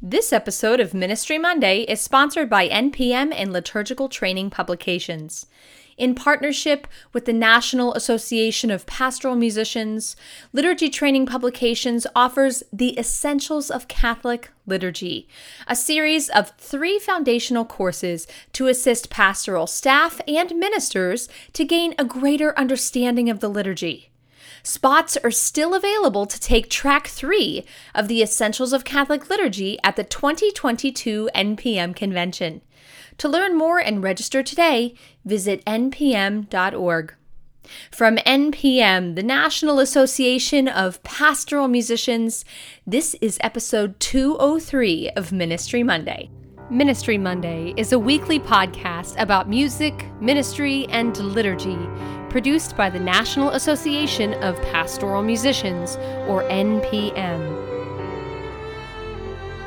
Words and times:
This 0.00 0.32
episode 0.32 0.78
of 0.78 0.94
Ministry 0.94 1.38
Monday 1.38 1.80
is 1.80 2.00
sponsored 2.00 2.48
by 2.48 2.68
NPM 2.68 3.34
and 3.34 3.52
Liturgical 3.52 4.08
Training 4.08 4.48
Publications. 4.48 5.46
In 5.96 6.14
partnership 6.14 6.86
with 7.12 7.24
the 7.24 7.32
National 7.32 7.92
Association 7.94 8.70
of 8.70 8.86
Pastoral 8.86 9.34
Musicians, 9.34 10.14
Liturgy 10.52 10.88
Training 10.88 11.26
Publications 11.26 12.06
offers 12.14 12.62
The 12.72 12.96
Essentials 12.96 13.72
of 13.72 13.88
Catholic 13.88 14.52
Liturgy, 14.68 15.26
a 15.66 15.74
series 15.74 16.28
of 16.28 16.52
three 16.58 17.00
foundational 17.00 17.64
courses 17.64 18.28
to 18.52 18.68
assist 18.68 19.10
pastoral 19.10 19.66
staff 19.66 20.20
and 20.28 20.54
ministers 20.54 21.28
to 21.54 21.64
gain 21.64 21.96
a 21.98 22.04
greater 22.04 22.56
understanding 22.56 23.28
of 23.28 23.40
the 23.40 23.48
liturgy. 23.48 24.07
Spots 24.68 25.16
are 25.24 25.30
still 25.30 25.74
available 25.74 26.26
to 26.26 26.38
take 26.38 26.68
track 26.68 27.06
three 27.06 27.64
of 27.94 28.06
the 28.06 28.20
Essentials 28.20 28.74
of 28.74 28.84
Catholic 28.84 29.30
Liturgy 29.30 29.78
at 29.82 29.96
the 29.96 30.04
2022 30.04 31.30
NPM 31.34 31.96
Convention. 31.96 32.60
To 33.16 33.30
learn 33.30 33.56
more 33.56 33.78
and 33.78 34.02
register 34.02 34.42
today, 34.42 34.94
visit 35.24 35.64
npm.org. 35.64 37.14
From 37.90 38.16
NPM, 38.18 39.16
the 39.16 39.22
National 39.22 39.80
Association 39.80 40.68
of 40.68 41.02
Pastoral 41.02 41.66
Musicians, 41.66 42.44
this 42.86 43.16
is 43.22 43.38
episode 43.40 43.98
203 44.00 45.08
of 45.16 45.32
Ministry 45.32 45.82
Monday. 45.82 46.28
Ministry 46.70 47.16
Monday 47.16 47.72
is 47.78 47.94
a 47.94 47.98
weekly 47.98 48.38
podcast 48.38 49.18
about 49.18 49.48
music, 49.48 50.04
ministry, 50.20 50.86
and 50.90 51.16
liturgy 51.16 51.78
produced 52.30 52.76
by 52.76 52.90
the 52.90 53.00
National 53.00 53.50
Association 53.50 54.34
of 54.42 54.60
Pastoral 54.62 55.22
Musicians, 55.22 55.96
or 56.26 56.42
NPM. 56.44 57.40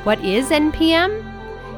What 0.04 0.24
is 0.24 0.50
NPM? 0.50 1.30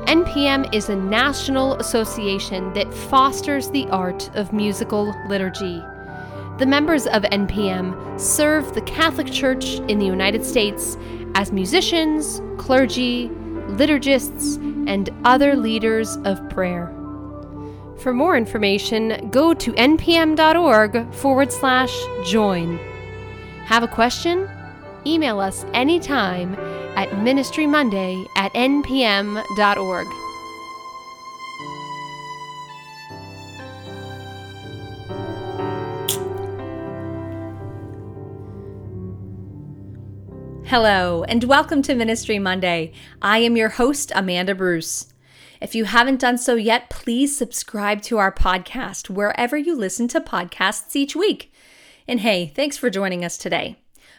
NPM 0.06 0.72
is 0.74 0.88
a 0.88 0.96
national 0.96 1.74
association 1.76 2.72
that 2.74 2.92
fosters 2.92 3.70
the 3.70 3.86
art 3.88 4.30
of 4.34 4.52
musical 4.52 5.14
liturgy. 5.28 5.82
The 6.58 6.66
members 6.66 7.06
of 7.06 7.22
NPM 7.24 8.20
serve 8.20 8.74
the 8.74 8.82
Catholic 8.82 9.32
Church 9.32 9.80
in 9.88 9.98
the 9.98 10.06
United 10.06 10.44
States 10.44 10.96
as 11.34 11.50
musicians, 11.50 12.40
clergy, 12.58 13.28
liturgists, 13.70 14.56
and 14.86 15.10
other 15.24 15.56
leaders 15.56 16.16
of 16.18 16.48
prayer. 16.50 16.93
For 18.04 18.12
more 18.12 18.36
information, 18.36 19.30
go 19.30 19.54
to 19.54 19.72
npm.org 19.72 21.10
forward 21.14 21.50
slash 21.50 21.90
join. 22.22 22.78
Have 23.64 23.82
a 23.82 23.88
question? 23.88 24.46
Email 25.06 25.40
us 25.40 25.64
anytime 25.72 26.52
at 26.96 27.08
ministrymonday 27.12 28.26
at 28.36 28.52
npm.org. 28.52 30.06
Hello, 40.66 41.24
and 41.24 41.44
welcome 41.44 41.80
to 41.80 41.94
Ministry 41.94 42.38
Monday. 42.38 42.92
I 43.22 43.38
am 43.38 43.56
your 43.56 43.70
host, 43.70 44.12
Amanda 44.14 44.54
Bruce. 44.54 45.13
If 45.64 45.74
you 45.74 45.86
haven't 45.86 46.20
done 46.20 46.36
so 46.36 46.56
yet, 46.56 46.90
please 46.90 47.34
subscribe 47.34 48.02
to 48.02 48.18
our 48.18 48.30
podcast 48.30 49.08
wherever 49.08 49.56
you 49.56 49.74
listen 49.74 50.08
to 50.08 50.20
podcasts 50.20 50.94
each 50.94 51.16
week. 51.16 51.50
And 52.06 52.20
hey, 52.20 52.52
thanks 52.54 52.76
for 52.76 52.90
joining 52.90 53.24
us 53.24 53.38
today. 53.38 53.78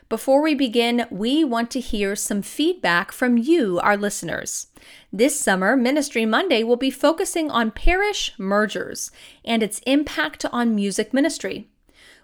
Before 0.09 0.41
we 0.41 0.55
begin, 0.55 1.05
we 1.11 1.43
want 1.43 1.69
to 1.69 1.79
hear 1.79 2.16
some 2.16 2.41
feedback 2.41 3.11
from 3.11 3.38
you, 3.38 3.79
our 3.81 3.95
listeners. 3.95 4.69
This 5.13 5.39
summer, 5.39 5.77
Ministry 5.77 6.25
Monday 6.25 6.63
will 6.63 6.77
be 6.77 6.89
focusing 6.89 7.51
on 7.51 7.69
parish 7.69 8.33
mergers 8.39 9.11
and 9.45 9.61
its 9.61 9.81
impact 9.85 10.45
on 10.51 10.73
music 10.73 11.13
ministry. 11.13 11.69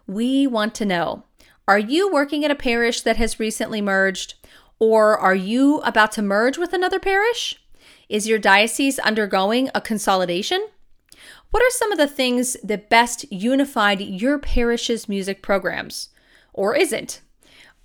We 0.08 0.48
want 0.48 0.74
to 0.76 0.86
know 0.86 1.26
are 1.68 1.78
you 1.78 2.12
working 2.12 2.44
at 2.44 2.50
a 2.50 2.56
parish 2.56 3.02
that 3.02 3.18
has 3.18 3.40
recently 3.40 3.82
merged? 3.82 4.34
Or 4.80 5.16
are 5.16 5.36
you 5.36 5.78
about 5.82 6.12
to 6.14 6.24
merge 6.24 6.58
with 6.58 6.74
another 6.74 6.98
parish? 6.98 7.61
Is 8.12 8.28
your 8.28 8.40
diocese 8.40 9.00
undergoing 9.00 9.70
a 9.74 9.80
consolidation? 9.80 10.68
What 11.52 11.64
are 11.64 11.70
some 11.70 11.94
of 11.94 11.98
the 11.98 12.10
things 12.10 12.58
that 12.62 12.90
best 12.90 13.24
unified 13.32 14.02
your 14.02 14.38
parish's 14.38 15.08
music 15.08 15.42
programs? 15.42 16.10
Or 16.52 16.76
isn't? 16.76 17.22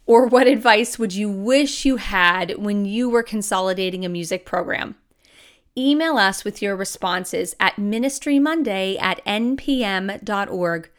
Or 0.04 0.26
what 0.26 0.48
advice 0.48 0.98
would 0.98 1.14
you 1.14 1.31
wish 1.31 1.84
you 1.84 1.98
had 1.98 2.59
when 2.59 2.84
you 2.84 3.09
were 3.09 3.22
consolidating 3.22 4.04
a 4.04 4.09
music 4.09 4.44
program? 4.44 4.97
Email 5.78 6.16
us 6.16 6.43
with 6.44 6.60
your 6.60 6.75
responses 6.75 7.54
at 7.60 7.76
ministrymonday 7.76 9.00
at 9.00 9.25
npm.org. 9.25 10.91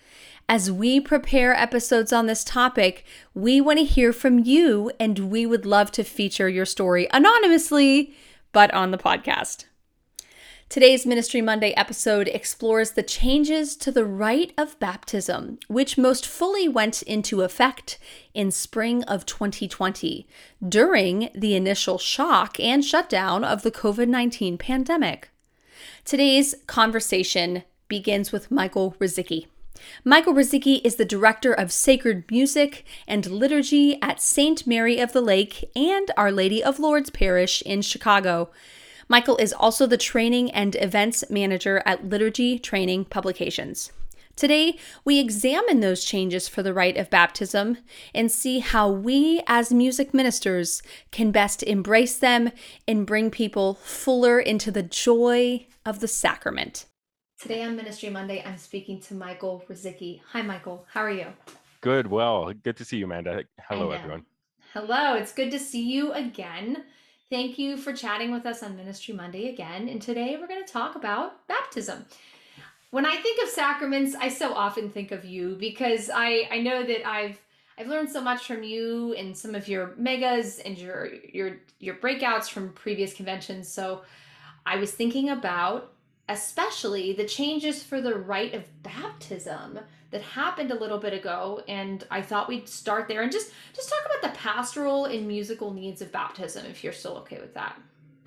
As 0.48 0.72
we 0.72 1.02
prepare 1.02 1.54
episodes 1.54 2.14
on 2.14 2.28
this 2.28 2.46
topic, 2.46 3.04
we 3.34 3.60
want 3.60 3.80
to 3.80 3.84
hear 3.84 4.14
from 4.14 4.40
you 4.40 4.90
and 4.98 5.20
we 5.20 5.46
would 5.46 5.66
love 5.66 5.92
to 5.92 6.06
feature 6.06 6.48
your 6.48 6.66
story 6.66 7.10
anonymously 7.12 8.16
but 8.58 8.74
on 8.74 8.90
the 8.90 8.98
podcast. 8.98 9.66
Today's 10.68 11.06
Ministry 11.06 11.42
Monday 11.42 11.74
episode 11.74 12.28
explores 12.28 12.90
the 12.90 13.04
changes 13.04 13.76
to 13.78 13.92
the 13.92 14.04
rite 14.04 14.52
of 14.58 14.80
baptism, 14.80 15.60
which 15.68 15.96
most 15.96 16.26
fully 16.26 16.68
went 16.68 17.04
into 17.04 17.44
effect 17.44 18.00
in 18.34 18.50
spring 18.50 19.04
of 19.04 19.28
2020 19.28 20.28
during 20.68 21.30
the 21.36 21.54
initial 21.54 22.00
shock 22.00 22.60
and 22.60 22.84
shutdown 22.84 23.44
of 23.44 23.62
the 23.62 23.70
COVID 23.70 24.08
19 24.08 24.58
pandemic. 24.58 25.30
Today's 26.04 26.56
conversation 26.66 27.62
begins 27.88 28.32
with 28.32 28.50
Michael 28.50 28.96
Ruzicki. 29.00 29.46
Michael 30.04 30.34
Ruzicki 30.34 30.82
is 30.84 30.96
the 30.96 31.06
director 31.06 31.54
of 31.54 31.72
sacred 31.72 32.30
music 32.30 32.86
and 33.08 33.26
liturgy 33.26 34.02
at 34.02 34.22
St. 34.22 34.66
Mary 34.66 35.00
of 35.00 35.14
the 35.14 35.22
Lake 35.22 35.70
and 35.76 36.12
Our 36.18 36.32
Lady 36.32 36.64
of 36.64 36.80
Lourdes 36.80 37.10
Parish 37.10 37.62
in 37.62 37.82
Chicago. 37.82 38.50
Michael 39.10 39.38
is 39.38 39.54
also 39.54 39.88
the 39.88 39.98
training 39.98 40.52
and 40.52 40.76
events 40.76 41.24
manager 41.30 41.82
at 41.86 42.10
Liturgy 42.10 42.60
Training 42.60 43.06
Publications. 43.06 43.92
Today, 44.36 44.78
we 45.04 45.20
examine 45.20 45.80
those 45.80 46.04
changes 46.04 46.48
for 46.48 46.62
the 46.62 46.74
rite 46.74 46.96
of 46.96 47.10
baptism 47.10 47.80
and 48.14 48.32
see 48.32 48.60
how 48.60 48.88
we, 48.88 49.42
as 49.48 49.74
music 49.74 50.14
ministers, 50.14 50.84
can 51.12 51.32
best 51.32 51.64
embrace 51.64 52.18
them 52.18 52.52
and 52.88 53.08
bring 53.08 53.32
people 53.32 53.74
fuller 53.76 54.40
into 54.40 54.70
the 54.70 54.84
joy 54.84 55.66
of 55.86 56.02
the 56.02 56.08
sacrament. 56.08 56.86
Today 57.40 57.62
on 57.62 57.76
Ministry 57.76 58.10
Monday, 58.10 58.44
I'm 58.44 58.58
speaking 58.58 59.00
to 59.02 59.14
Michael 59.14 59.64
Ruzicki. 59.70 60.22
Hi, 60.32 60.42
Michael. 60.42 60.88
How 60.92 61.02
are 61.02 61.12
you? 61.12 61.28
Good. 61.82 62.08
Well, 62.08 62.52
good 62.52 62.76
to 62.78 62.84
see 62.84 62.98
you, 62.98 63.06
Amanda. 63.06 63.44
Hello, 63.70 63.92
everyone. 63.92 64.26
Hello. 64.74 65.14
It's 65.14 65.34
good 65.34 65.52
to 65.52 65.60
see 65.60 65.84
you 65.84 66.14
again. 66.14 66.86
Thank 67.30 67.60
you 67.60 67.78
for 67.78 67.94
chatting 67.94 68.32
with 68.32 68.48
us 68.48 68.64
on 68.64 68.76
Ministry 68.76 69.14
Monday 69.14 69.50
again. 69.50 69.88
And 69.88 70.02
today 70.02 70.36
we're 70.40 70.48
going 70.48 70.66
to 70.66 70.74
talk 70.74 70.96
about 70.96 71.48
baptism. 71.48 72.08
When 72.90 73.06
I 73.06 73.16
think 73.18 73.44
of 73.44 73.50
sacraments, 73.50 74.16
I 74.16 74.30
so 74.30 74.56
often 74.56 74.90
think 74.90 75.12
of 75.12 75.24
you 75.24 75.58
because 75.60 76.10
I, 76.12 76.48
I 76.50 76.58
know 76.58 76.84
that 76.84 77.08
I've 77.08 77.40
I've 77.78 77.88
learned 77.88 78.10
so 78.10 78.20
much 78.20 78.48
from 78.48 78.64
you 78.64 79.14
and 79.14 79.38
some 79.38 79.54
of 79.54 79.68
your 79.68 79.94
megas 79.96 80.58
and 80.58 80.76
your 80.76 81.14
your 81.32 81.58
your 81.78 81.96
breakouts 81.98 82.50
from 82.50 82.74
previous 82.74 83.14
conventions. 83.14 83.68
So 83.68 84.02
I 84.66 84.78
was 84.78 84.92
thinking 84.92 85.30
about 85.30 85.94
especially 86.30 87.14
the 87.14 87.26
changes 87.26 87.84
for 87.84 88.02
the 88.02 88.14
rite 88.14 88.54
of 88.54 88.84
baptism 88.84 89.80
that 90.12 90.22
happened 90.22 90.72
a 90.72 90.80
little 90.80 90.98
bit 90.98 91.14
ago 91.14 91.62
and 91.68 92.06
i 92.12 92.22
thought 92.22 92.48
we'd 92.48 92.68
start 92.68 93.08
there 93.08 93.22
and 93.22 93.32
just 93.32 93.52
just 93.74 93.90
talk 93.90 94.00
about 94.06 94.34
the 94.34 94.40
pastoral 94.40 95.06
and 95.06 95.28
musical 95.28 95.74
needs 95.74 96.02
of 96.02 96.12
baptism 96.12 96.66
if 96.66 96.84
you're 96.84 96.94
still 96.94 97.18
okay 97.18 97.40
with 97.40 97.54
that. 97.54 97.78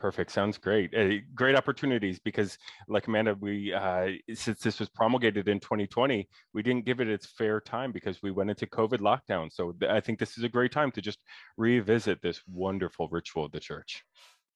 Perfect. 0.00 0.30
Sounds 0.30 0.56
great. 0.56 0.94
Uh, 0.94 1.16
great 1.34 1.54
opportunities 1.54 2.18
because 2.18 2.56
like 2.88 3.06
amanda 3.06 3.36
we 3.38 3.74
uh, 3.74 4.08
since 4.32 4.60
this 4.60 4.80
was 4.80 4.88
promulgated 4.88 5.46
in 5.46 5.60
2020 5.60 6.26
we 6.54 6.62
didn't 6.62 6.86
give 6.86 7.00
it 7.00 7.08
its 7.08 7.26
fair 7.26 7.60
time 7.60 7.92
because 7.92 8.22
we 8.22 8.30
went 8.30 8.48
into 8.48 8.66
covid 8.66 9.00
lockdown. 9.00 9.52
So 9.52 9.72
th- 9.72 9.92
i 9.92 10.00
think 10.00 10.18
this 10.18 10.38
is 10.38 10.44
a 10.44 10.48
great 10.48 10.72
time 10.72 10.90
to 10.92 11.02
just 11.02 11.22
revisit 11.58 12.22
this 12.22 12.40
wonderful 12.50 13.08
ritual 13.10 13.44
of 13.44 13.52
the 13.52 13.60
church. 13.60 14.02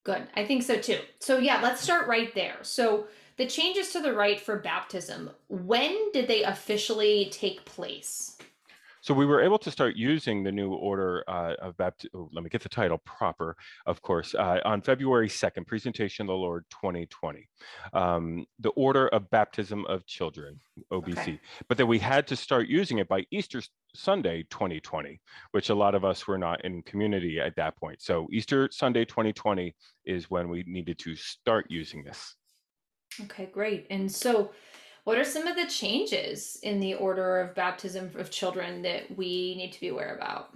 Good. 0.03 0.23
I 0.35 0.47
think 0.47 0.63
so 0.63 0.79
too. 0.79 1.01
So 1.21 1.37
yeah 1.37 1.61
let's 1.63 1.83
start 1.83 2.09
right 2.09 2.35
there. 2.35 2.57
So 2.63 3.07
the 3.37 3.47
changes 3.47 3.91
to 3.93 4.01
the 4.01 4.13
rite 4.13 4.41
for 4.41 4.59
baptism, 4.59 5.31
when 5.49 6.13
did 6.13 6.29
they 6.29 6.43
officially 6.43 7.29
take 7.31 7.65
place? 7.65 8.37
So 9.05 9.13
we 9.13 9.27
were 9.27 9.43
able 9.43 9.59
to 9.59 9.71
start 9.71 9.97
using 9.97 10.43
the 10.43 10.51
new 10.51 10.73
order 10.73 11.25
uh, 11.29 11.57
of 11.61 11.77
baptism. 11.77 12.11
Oh, 12.15 12.31
let 12.33 12.43
me 12.43 12.49
get 12.49 12.63
the 12.63 12.71
title 12.71 12.97
proper, 13.05 13.55
of 13.85 14.01
course, 14.01 14.35
uh, 14.35 14.61
on 14.65 14.81
February 14.81 15.29
2nd, 15.29 15.67
Presentation 15.67 16.23
of 16.23 16.29
the 16.29 16.33
Lord 16.33 16.65
2020. 16.71 17.47
Um, 17.93 18.47
the 18.61 18.71
Order 18.71 19.09
of 19.09 19.29
Baptism 19.29 19.85
of 19.91 20.07
Children, 20.07 20.59
OBC. 20.91 21.19
Okay. 21.19 21.41
But 21.69 21.77
then 21.77 21.87
we 21.87 21.99
had 21.99 22.27
to 22.29 22.37
start 22.37 22.67
using 22.67 22.97
it 22.97 23.07
by 23.07 23.27
Easter 23.31 23.61
Sunday 23.95 24.47
2020, 24.49 25.21
which 25.51 25.69
a 25.69 25.75
lot 25.75 25.95
of 25.95 26.07
us 26.07 26.27
were 26.27 26.39
not 26.39 26.65
in 26.65 26.81
community 26.85 27.39
at 27.41 27.57
that 27.57 27.77
point. 27.77 28.01
So 28.01 28.27
Easter 28.33 28.71
Sunday 28.73 29.05
2020 29.05 29.75
is 30.07 30.31
when 30.31 30.49
we 30.49 30.65
needed 30.67 30.99
to 31.01 31.15
start 31.15 31.67
using 31.69 32.05
this. 32.05 32.37
Okay, 33.23 33.49
great. 33.53 33.87
And 33.91 34.11
so 34.11 34.51
what 35.05 35.19
are 35.19 35.25
some 35.25 35.47
of 35.47 35.57
the 35.57 35.67
changes 35.67 36.59
in 36.63 36.81
the 36.81 36.95
order 36.95 37.41
of 37.41 37.55
baptism 37.55 38.11
of 38.17 38.31
children 38.31 38.83
that 38.83 39.17
we 39.17 39.55
need 39.57 39.73
to 39.73 39.81
be 39.81 39.89
aware 39.89 40.17
about? 40.17 40.51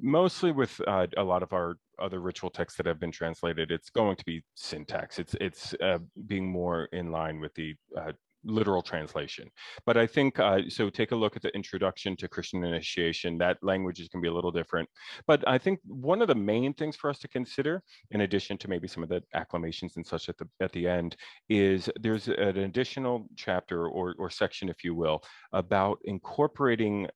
Mostly 0.00 0.52
with 0.52 0.80
uh, 0.86 1.06
a 1.16 1.22
lot 1.22 1.42
of 1.42 1.52
our 1.52 1.76
other 1.98 2.20
ritual 2.20 2.50
texts 2.50 2.76
that 2.76 2.86
have 2.86 3.00
been 3.00 3.10
translated, 3.10 3.70
it's 3.70 3.90
going 3.90 4.16
to 4.16 4.24
be 4.24 4.42
syntax. 4.54 5.18
It's 5.18 5.34
it's 5.40 5.74
uh, 5.82 5.98
being 6.26 6.48
more 6.48 6.84
in 6.92 7.10
line 7.10 7.40
with 7.40 7.54
the 7.54 7.74
uh, 7.96 8.12
literal 8.44 8.82
translation. 8.82 9.50
But 9.86 9.96
I 9.96 10.06
think, 10.06 10.38
uh, 10.38 10.60
so 10.68 10.90
take 10.90 11.12
a 11.12 11.16
look 11.16 11.36
at 11.36 11.42
the 11.42 11.54
introduction 11.54 12.16
to 12.16 12.28
Christian 12.28 12.64
initiation. 12.64 13.38
That 13.38 13.58
language 13.62 14.00
is 14.00 14.08
going 14.08 14.22
to 14.22 14.26
be 14.26 14.30
a 14.30 14.34
little 14.34 14.50
different. 14.50 14.88
But 15.26 15.46
I 15.46 15.58
think 15.58 15.80
one 15.84 16.22
of 16.22 16.28
the 16.28 16.34
main 16.34 16.74
things 16.74 16.96
for 16.96 17.10
us 17.10 17.18
to 17.20 17.28
consider, 17.28 17.82
in 18.10 18.22
addition 18.22 18.58
to 18.58 18.68
maybe 18.68 18.88
some 18.88 19.02
of 19.02 19.08
the 19.08 19.22
acclamations 19.34 19.96
and 19.96 20.06
such 20.06 20.28
at 20.28 20.38
the, 20.38 20.48
at 20.60 20.72
the 20.72 20.88
end, 20.88 21.16
is 21.48 21.90
there's 22.00 22.28
an 22.28 22.58
additional 22.58 23.26
chapter 23.36 23.88
or, 23.88 24.14
or 24.18 24.30
section, 24.30 24.68
if 24.68 24.84
you 24.84 24.94
will, 24.94 25.22
about 25.52 25.98
incorporating 26.04 27.08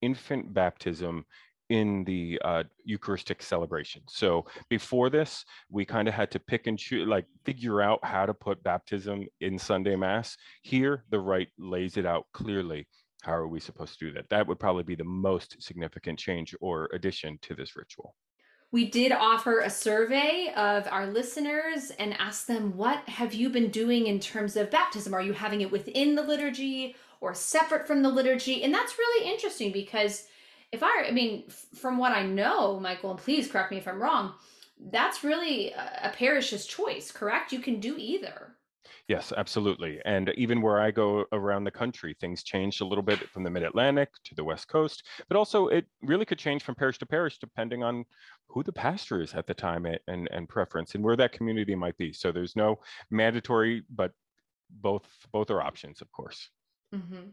infant 0.00 0.52
baptism 0.52 1.24
in 1.72 2.04
the 2.04 2.38
uh, 2.44 2.64
Eucharistic 2.84 3.42
celebration. 3.42 4.02
So 4.06 4.44
before 4.68 5.08
this, 5.08 5.46
we 5.70 5.86
kind 5.86 6.06
of 6.06 6.12
had 6.12 6.30
to 6.32 6.38
pick 6.38 6.66
and 6.66 6.78
choose, 6.78 7.08
like 7.08 7.24
figure 7.44 7.80
out 7.80 8.04
how 8.04 8.26
to 8.26 8.34
put 8.34 8.62
baptism 8.62 9.24
in 9.40 9.58
Sunday 9.58 9.96
Mass. 9.96 10.36
Here, 10.62 11.04
the 11.08 11.18
rite 11.18 11.48
lays 11.58 11.96
it 11.96 12.04
out 12.04 12.26
clearly. 12.34 12.86
How 13.22 13.32
are 13.32 13.48
we 13.48 13.58
supposed 13.58 13.98
to 13.98 14.06
do 14.06 14.12
that? 14.12 14.28
That 14.28 14.46
would 14.46 14.60
probably 14.60 14.82
be 14.82 14.96
the 14.96 15.04
most 15.04 15.62
significant 15.62 16.18
change 16.18 16.54
or 16.60 16.90
addition 16.92 17.38
to 17.40 17.54
this 17.54 17.74
ritual. 17.74 18.14
We 18.70 18.90
did 18.90 19.10
offer 19.10 19.60
a 19.60 19.70
survey 19.70 20.52
of 20.54 20.86
our 20.88 21.06
listeners 21.06 21.90
and 21.98 22.12
asked 22.18 22.48
them, 22.48 22.76
what 22.76 23.08
have 23.08 23.32
you 23.32 23.48
been 23.48 23.70
doing 23.70 24.08
in 24.08 24.20
terms 24.20 24.56
of 24.56 24.70
baptism? 24.70 25.14
Are 25.14 25.22
you 25.22 25.32
having 25.32 25.62
it 25.62 25.72
within 25.72 26.16
the 26.16 26.22
liturgy 26.22 26.96
or 27.22 27.32
separate 27.32 27.86
from 27.86 28.02
the 28.02 28.10
liturgy? 28.10 28.62
And 28.62 28.74
that's 28.74 28.98
really 28.98 29.30
interesting 29.30 29.72
because 29.72 30.26
if 30.72 30.82
I, 30.82 31.04
I 31.08 31.10
mean, 31.10 31.48
from 31.74 31.98
what 31.98 32.12
I 32.12 32.24
know, 32.24 32.80
Michael, 32.80 33.10
and 33.10 33.20
please 33.20 33.50
correct 33.50 33.70
me 33.70 33.78
if 33.78 33.86
I'm 33.86 34.02
wrong, 34.02 34.32
that's 34.90 35.22
really 35.22 35.70
a, 35.72 36.00
a 36.04 36.10
parish's 36.10 36.66
choice, 36.66 37.12
correct? 37.12 37.52
You 37.52 37.60
can 37.60 37.78
do 37.78 37.96
either. 37.98 38.56
Yes, 39.08 39.32
absolutely. 39.36 40.00
And 40.04 40.32
even 40.36 40.62
where 40.62 40.80
I 40.80 40.90
go 40.90 41.26
around 41.32 41.64
the 41.64 41.70
country, 41.70 42.16
things 42.18 42.42
changed 42.42 42.80
a 42.80 42.84
little 42.84 43.02
bit 43.02 43.28
from 43.30 43.42
the 43.42 43.50
mid 43.50 43.64
Atlantic 43.64 44.10
to 44.24 44.34
the 44.34 44.44
West 44.44 44.68
Coast, 44.68 45.04
but 45.28 45.36
also 45.36 45.68
it 45.68 45.86
really 46.02 46.24
could 46.24 46.38
change 46.38 46.62
from 46.62 46.76
parish 46.76 46.98
to 46.98 47.06
parish 47.06 47.38
depending 47.38 47.82
on 47.82 48.04
who 48.48 48.62
the 48.62 48.72
pastor 48.72 49.20
is 49.20 49.34
at 49.34 49.46
the 49.46 49.54
time 49.54 49.86
and, 50.06 50.28
and 50.30 50.48
preference 50.48 50.94
and 50.94 51.04
where 51.04 51.16
that 51.16 51.32
community 51.32 51.74
might 51.74 51.96
be. 51.98 52.12
So 52.12 52.32
there's 52.32 52.56
no 52.56 52.80
mandatory, 53.10 53.82
but 53.90 54.12
both 54.70 55.06
both 55.32 55.50
are 55.50 55.60
options, 55.60 56.00
of 56.00 56.10
course. 56.12 56.48
Mm-hmm. 56.94 57.30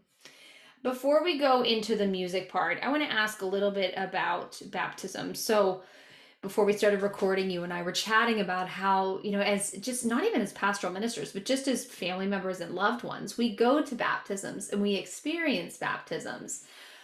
Before 0.81 1.23
we 1.23 1.37
go 1.37 1.61
into 1.61 1.95
the 1.95 2.07
music 2.07 2.49
part, 2.49 2.79
I 2.81 2.89
want 2.89 3.03
to 3.03 3.11
ask 3.11 3.41
a 3.41 3.45
little 3.45 3.71
bit 3.71 3.93
about 3.97 4.61
baptism. 4.67 5.35
So, 5.35 5.83
before 6.41 6.63
we 6.63 6.71
started 6.71 7.01
recording, 7.01 7.49
you 7.49 7.65
and 7.65 7.73
I 7.73 7.81
were 7.81 7.91
chatting 7.91 8.39
about 8.39 8.69
how, 8.69 9.19
you 9.23 9.31
know, 9.31 9.41
as 9.41 9.71
just 9.71 10.05
not 10.05 10.23
even 10.23 10.39
as 10.39 10.53
pastoral 10.53 10.93
ministers, 10.93 11.33
but 11.33 11.43
just 11.43 11.67
as 11.67 11.83
family 11.83 12.27
members 12.27 12.61
and 12.61 12.75
loved 12.75 13.03
ones, 13.03 13.37
we 13.37 13.53
go 13.53 13.81
to 13.81 13.93
baptisms 13.93 14.69
and 14.69 14.81
we 14.81 14.95
experience 14.95 15.75
baptisms. 15.75 16.63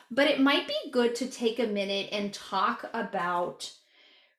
But 0.09 0.27
it 0.27 0.39
might 0.39 0.69
be 0.69 0.89
good 0.89 1.15
to 1.15 1.27
take 1.27 1.59
a 1.59 1.67
minute 1.67 2.07
and 2.13 2.33
talk 2.33 2.89
about 2.93 3.69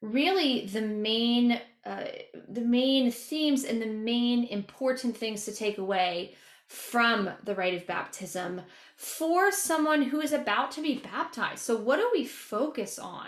really 0.00 0.64
the 0.64 0.80
main 0.80 1.60
uh, 1.84 2.04
the 2.48 2.62
main 2.62 3.10
themes 3.10 3.64
and 3.64 3.80
the 3.80 3.86
main 3.86 4.44
important 4.44 5.16
things 5.16 5.44
to 5.44 5.54
take 5.54 5.78
away 5.78 6.34
from 6.66 7.30
the 7.44 7.54
rite 7.54 7.74
of 7.74 7.86
baptism 7.86 8.62
for 8.96 9.52
someone 9.52 10.02
who 10.02 10.20
is 10.20 10.32
about 10.32 10.70
to 10.72 10.82
be 10.82 10.98
baptized. 10.98 11.60
So, 11.60 11.76
what 11.76 11.96
do 11.96 12.10
we 12.12 12.24
focus 12.24 12.98
on 12.98 13.26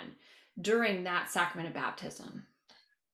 during 0.61 1.05
that 1.05 1.31
sacrament 1.31 1.69
of 1.69 1.75
baptism? 1.75 2.47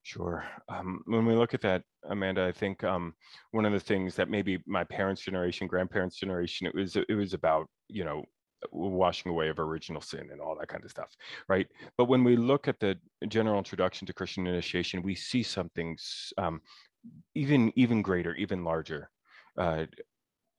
Sure. 0.03 0.45
Um, 0.69 1.03
when 1.07 1.25
we 1.25 1.35
look 1.35 1.55
at 1.55 1.63
that, 1.63 1.83
Amanda, 2.09 2.45
I 2.45 2.53
think 2.53 2.85
um, 2.85 3.15
one 3.53 3.65
of 3.65 3.73
the 3.73 3.81
things 3.81 4.15
that 4.17 4.29
maybe 4.29 4.63
my 4.67 4.85
parents' 4.85 5.23
generation, 5.23 5.67
grandparents' 5.67 6.17
generation, 6.17 6.67
it 6.67 6.75
was 6.75 6.97
it 6.97 7.15
was 7.15 7.33
about 7.33 7.69
you 7.89 8.05
know 8.05 8.23
washing 8.71 9.31
away 9.31 9.49
of 9.49 9.59
original 9.59 10.01
sin 10.01 10.29
and 10.31 10.41
all 10.41 10.57
that 10.59 10.69
kind 10.69 10.85
of 10.85 10.91
stuff, 10.91 11.11
right? 11.49 11.67
But 11.97 12.07
when 12.07 12.23
we 12.23 12.37
look 12.37 12.69
at 12.69 12.81
the 12.81 12.99
general 13.29 13.59
introduction 13.59 14.07
to 14.07 14.13
Christian 14.13 14.47
initiation, 14.47 15.03
we 15.03 15.15
see 15.15 15.43
something 15.43 15.97
um, 16.37 16.61
even 17.35 17.73
even 17.75 18.03
greater, 18.03 18.35
even 18.35 18.63
larger. 18.63 19.11
Uh, 19.57 19.87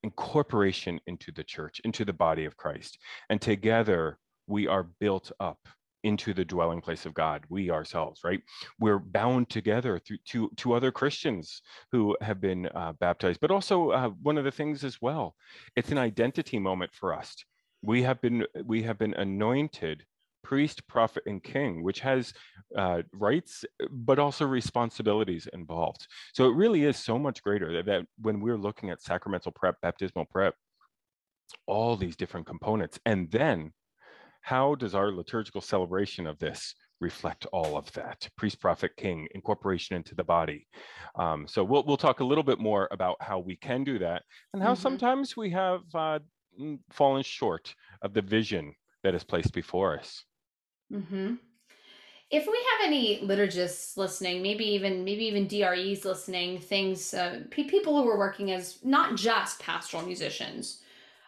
incorporation 0.05 0.99
into 1.07 1.31
the 1.31 1.43
church, 1.43 1.81
into 1.83 2.05
the 2.05 2.13
body 2.13 2.45
of 2.45 2.55
Christ. 2.55 2.99
And 3.29 3.41
together 3.41 4.19
we 4.47 4.67
are 4.67 4.83
built 4.99 5.31
up 5.39 5.59
into 6.03 6.31
the 6.35 6.45
dwelling 6.45 6.81
place 6.81 7.07
of 7.07 7.15
God, 7.15 7.43
we 7.49 7.71
ourselves, 7.71 8.21
right? 8.23 8.41
We're 8.79 8.99
bound 8.99 9.49
together 9.49 9.99
through 9.99 10.19
to, 10.29 10.51
to 10.57 10.73
other 10.73 10.91
Christians 10.91 11.63
who 11.91 12.15
have 12.21 12.39
been 12.39 12.67
uh, 12.67 12.93
baptized. 12.99 13.39
But 13.41 13.49
also 13.49 13.89
uh, 13.89 14.09
one 14.21 14.37
of 14.37 14.43
the 14.43 14.51
things 14.51 14.83
as 14.83 15.01
well, 15.01 15.33
it's 15.75 15.91
an 15.91 15.97
identity 15.97 16.59
moment 16.59 16.91
for 16.93 17.11
us. 17.11 17.35
We 17.81 18.03
have 18.03 18.21
been 18.21 18.45
we 18.63 18.83
have 18.83 18.99
been 18.99 19.15
anointed 19.15 20.05
priest, 20.45 20.87
prophet, 20.87 21.23
and 21.25 21.43
king, 21.43 21.83
which 21.83 21.99
has 21.99 22.31
uh, 22.77 23.01
rights, 23.13 23.65
but 23.89 24.19
also 24.19 24.45
responsibilities 24.45 25.47
involved. 25.53 26.05
So 26.35 26.45
it 26.45 26.55
really 26.55 26.83
is 26.83 26.97
so 26.97 27.17
much 27.17 27.41
greater 27.41 27.73
that, 27.73 27.87
that 27.87 28.05
when 28.21 28.39
we're 28.39 28.57
looking 28.57 28.91
at 28.91 29.01
sacramental 29.01 29.51
prep, 29.51 29.81
baptismal 29.81 30.25
prep, 30.25 30.53
all 31.65 31.97
these 31.97 32.15
different 32.15 32.45
components. 32.45 32.99
And 33.07 33.31
then 33.31 33.73
how 34.41 34.75
does 34.75 34.93
our 34.93 35.11
liturgical 35.11 35.61
celebration 35.61 36.27
of 36.27 36.37
this 36.37 36.75
reflect 37.01 37.47
all 37.51 37.75
of 37.75 37.91
that 37.93 38.29
priest 38.37 38.61
prophet 38.61 38.91
king 38.95 39.27
incorporation 39.33 39.95
into 39.95 40.15
the 40.15 40.23
body 40.23 40.65
um, 41.19 41.45
so 41.45 41.61
we'll, 41.61 41.83
we'll 41.85 41.97
talk 41.97 42.21
a 42.21 42.23
little 42.23 42.43
bit 42.43 42.57
more 42.57 42.87
about 42.91 43.17
how 43.19 43.37
we 43.37 43.57
can 43.57 43.83
do 43.83 43.99
that 43.99 44.23
and 44.53 44.63
how 44.63 44.71
mm-hmm. 44.71 44.81
sometimes 44.81 45.35
we 45.35 45.49
have 45.49 45.81
uh, 45.93 46.19
fallen 46.91 47.21
short 47.21 47.75
of 48.01 48.13
the 48.13 48.21
vision 48.21 48.73
that 49.03 49.13
is 49.13 49.25
placed 49.25 49.53
before 49.53 49.99
us 49.99 50.23
Mm-hmm. 50.91 51.35
If 52.31 52.47
we 52.47 52.57
have 52.57 52.87
any 52.87 53.19
liturgists 53.21 53.97
listening, 53.97 54.41
maybe 54.41 54.65
even 54.65 55.03
maybe 55.03 55.25
even 55.25 55.47
DREs 55.47 56.05
listening, 56.05 56.59
things 56.59 57.13
uh, 57.13 57.41
people 57.51 58.01
who 58.01 58.09
are 58.09 58.17
working 58.17 58.51
as 58.51 58.79
not 58.83 59.15
just 59.15 59.59
pastoral 59.59 60.03
musicians, 60.03 60.81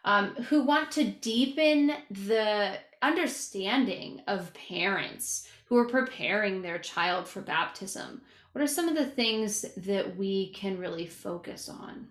um, 0.05 0.33
who 0.49 0.63
want 0.63 0.91
to 0.91 1.05
deepen 1.05 1.93
the 2.09 2.77
understanding 3.01 4.21
of 4.27 4.53
parents 4.53 5.47
who 5.65 5.77
are 5.77 5.87
preparing 5.87 6.61
their 6.61 6.79
child 6.79 7.27
for 7.27 7.41
baptism, 7.41 8.21
what 8.53 8.63
are 8.63 8.67
some 8.67 8.87
of 8.87 8.95
the 8.95 9.05
things 9.05 9.65
that 9.77 10.17
we 10.17 10.49
can 10.53 10.79
really 10.79 11.05
focus 11.05 11.69
on? 11.69 12.07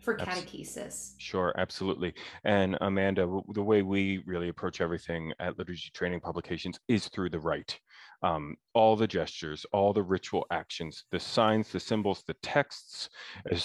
For 0.00 0.16
catechesis. 0.16 1.12
Sure, 1.18 1.54
absolutely. 1.56 2.14
And 2.44 2.76
Amanda, 2.80 3.40
the 3.52 3.62
way 3.62 3.82
we 3.82 4.22
really 4.26 4.48
approach 4.48 4.80
everything 4.80 5.32
at 5.38 5.58
Liturgy 5.58 5.90
Training 5.92 6.20
Publications 6.20 6.78
is 6.88 7.08
through 7.08 7.30
the 7.30 7.40
rite. 7.40 7.78
Um, 8.22 8.56
all 8.74 8.96
the 8.96 9.06
gestures, 9.06 9.64
all 9.72 9.92
the 9.92 10.02
ritual 10.02 10.46
actions, 10.50 11.04
the 11.10 11.20
signs, 11.20 11.70
the 11.72 11.80
symbols, 11.80 12.22
the 12.26 12.36
texts, 12.42 13.08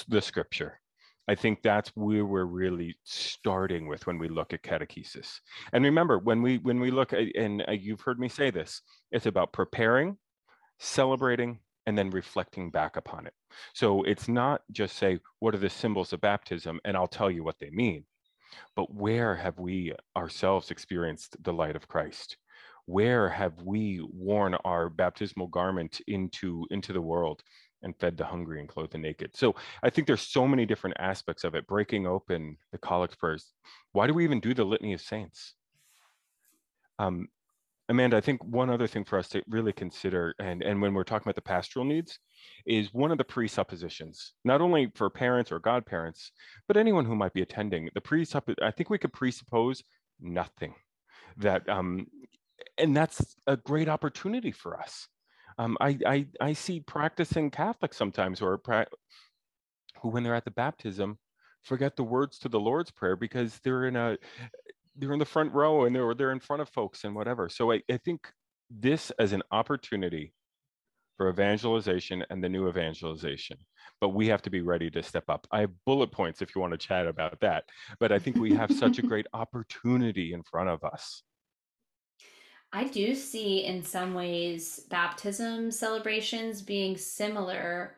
the 0.08 0.22
scripture. 0.22 0.80
I 1.28 1.36
think 1.36 1.62
that's 1.64 1.90
where 1.96 2.26
we're 2.26 2.46
really 2.46 2.96
starting 3.04 3.88
with 3.88 4.06
when 4.06 4.20
we 4.20 4.30
look 4.30 4.54
at 4.54 4.62
catechesis. 4.62 5.40
And 5.74 5.84
remember, 5.84 6.20
when 6.20 6.42
we 6.42 6.60
when 6.60 6.80
we 6.80 6.92
look 6.92 7.14
at, 7.14 7.36
and 7.36 7.66
uh, 7.68 7.72
you've 7.72 8.02
heard 8.02 8.20
me 8.20 8.30
say 8.30 8.52
this, 8.52 8.82
it's 9.12 9.26
about 9.26 9.52
preparing, 9.52 10.18
celebrating, 10.80 11.60
and 11.86 11.98
then 11.98 12.10
reflecting 12.10 12.72
back 12.72 12.98
upon 12.98 13.28
it. 13.28 13.34
So 13.74 14.04
it's 14.04 14.28
not 14.28 14.62
just 14.72 14.98
say, 14.98 15.20
what 15.40 15.54
are 15.54 15.60
the 15.60 15.70
symbols 15.70 16.14
of 16.14 16.22
baptism? 16.22 16.80
And 16.84 16.98
I'll 16.98 17.08
tell 17.08 17.30
you 17.30 17.44
what 17.44 17.60
they 17.60 17.70
mean. 17.70 18.06
But 18.76 18.94
where 18.94 19.36
have 19.36 19.60
we 19.60 19.94
ourselves 20.16 20.72
experienced 20.72 21.36
the 21.44 21.54
light 21.54 21.76
of 21.76 21.88
Christ? 21.88 22.38
Where 22.86 23.30
have 23.30 23.62
we 23.64 24.02
worn 24.14 24.56
our 24.66 24.90
baptismal 24.90 25.48
garment 25.48 26.02
into, 26.08 26.66
into 26.70 26.94
the 26.94 27.02
world 27.02 27.42
and 27.82 27.96
fed 27.98 28.18
the 28.18 28.26
hungry 28.26 28.60
and 28.60 28.70
clothed 28.70 28.94
the 28.94 28.98
naked? 28.98 29.36
So 29.36 29.56
I 29.84 29.90
think 29.90 30.08
there's 30.08 30.22
so 30.22 30.48
many 30.48 30.66
different 30.66 30.98
aspects 31.00 31.44
of 31.44 31.56
it, 31.56 31.68
breaking 31.68 32.08
open 32.08 32.58
the 32.72 32.78
collect 32.78 33.18
prayers. 33.20 33.52
Why 33.92 34.08
do 34.08 34.14
we 34.14 34.24
even 34.24 34.40
do 34.40 34.54
the 34.54 34.64
litany 34.64 34.94
of 34.94 35.02
saints? 35.02 35.56
Um, 37.00 37.28
Amanda, 37.88 38.18
I 38.18 38.22
think 38.22 38.44
one 38.44 38.70
other 38.70 38.88
thing 38.88 39.06
for 39.06 39.20
us 39.20 39.30
to 39.30 39.44
really 39.48 39.74
consider, 39.74 40.34
and, 40.40 40.64
and 40.64 40.82
when 40.82 40.94
we're 40.94 41.04
talking 41.04 41.26
about 41.26 41.36
the 41.36 41.42
pastoral 41.42 41.86
needs, 41.86 42.18
is 42.66 42.94
one 42.94 43.12
of 43.12 43.18
the 43.18 43.24
presuppositions, 43.24 44.34
not 44.44 44.60
only 44.60 44.92
for 44.96 45.10
parents 45.10 45.52
or 45.52 45.60
godparents, 45.60 46.32
but 46.68 46.78
anyone 46.78 47.06
who 47.06 47.16
might 47.16 47.34
be 47.34 47.44
attending. 47.44 47.90
The 47.94 48.02
presupp- 48.02 48.56
I 48.62 48.72
think 48.72 48.90
we 48.90 48.98
could 48.98 49.14
presuppose 49.14 49.84
nothing. 50.20 50.74
That 51.38 51.68
um, 51.70 52.08
and 52.78 52.96
that's 52.96 53.36
a 53.46 53.58
great 53.58 53.90
opportunity 53.90 54.52
for 54.52 54.80
us. 54.80 55.08
Um, 55.58 55.78
I, 55.80 55.98
I 56.06 56.28
I 56.42 56.54
see 56.54 56.80
practicing 56.80 57.52
Catholics 57.52 57.98
sometimes, 57.98 58.42
or 58.42 58.58
pra- 58.58 58.88
who, 60.02 60.10
when 60.10 60.24
they're 60.24 60.36
at 60.36 60.46
the 60.46 60.52
baptism, 60.52 61.18
forget 61.64 61.96
the 61.96 62.04
words 62.04 62.40
to 62.40 62.50
the 62.50 62.60
Lord's 62.60 62.92
Prayer 62.92 63.16
because 63.16 63.60
they're 63.64 63.86
in 63.88 63.96
a 63.96 64.18
they're 64.96 65.14
in 65.14 65.20
the 65.20 65.26
front 65.26 65.54
row 65.54 65.86
and 65.86 65.96
they're 65.96 66.14
they're 66.14 66.32
in 66.32 66.40
front 66.40 66.62
of 66.62 66.70
folks 66.70 67.04
and 67.04 67.16
whatever. 67.16 67.50
So 67.50 67.72
I, 67.72 67.82
I 67.92 67.98
think 67.98 68.28
this 68.70 69.12
as 69.20 69.34
an 69.34 69.44
opportunity 69.52 70.34
for 71.18 71.30
evangelization 71.30 72.24
and 72.30 72.44
the 72.44 72.50
new 72.50 72.68
evangelization. 72.68 73.58
But 74.02 74.10
we 74.10 74.28
have 74.28 74.42
to 74.44 74.50
be 74.50 74.62
ready 74.62 74.90
to 74.92 75.04
step 75.04 75.26
up. 75.30 75.48
I 75.52 75.62
have 75.62 75.72
bullet 75.86 76.12
points 76.12 76.42
if 76.42 76.54
you 76.54 76.62
want 76.62 76.74
to 76.74 76.78
chat 76.78 77.08
about 77.08 77.40
that. 77.42 77.66
But 78.00 78.12
I 78.12 78.20
think 78.20 78.38
we 78.38 78.54
have 78.54 78.72
such 78.72 79.00
a 79.00 79.02
great 79.08 79.28
opportunity 79.34 80.34
in 80.34 80.44
front 80.44 80.70
of 80.70 80.84
us. 80.84 81.24
I 82.74 82.86
do 82.86 83.16
see 83.16 83.64
in 83.64 83.84
some 83.84 84.14
ways 84.14 84.82
baptism 84.90 85.72
celebrations 85.72 86.62
being 86.62 86.98
similar 86.98 87.96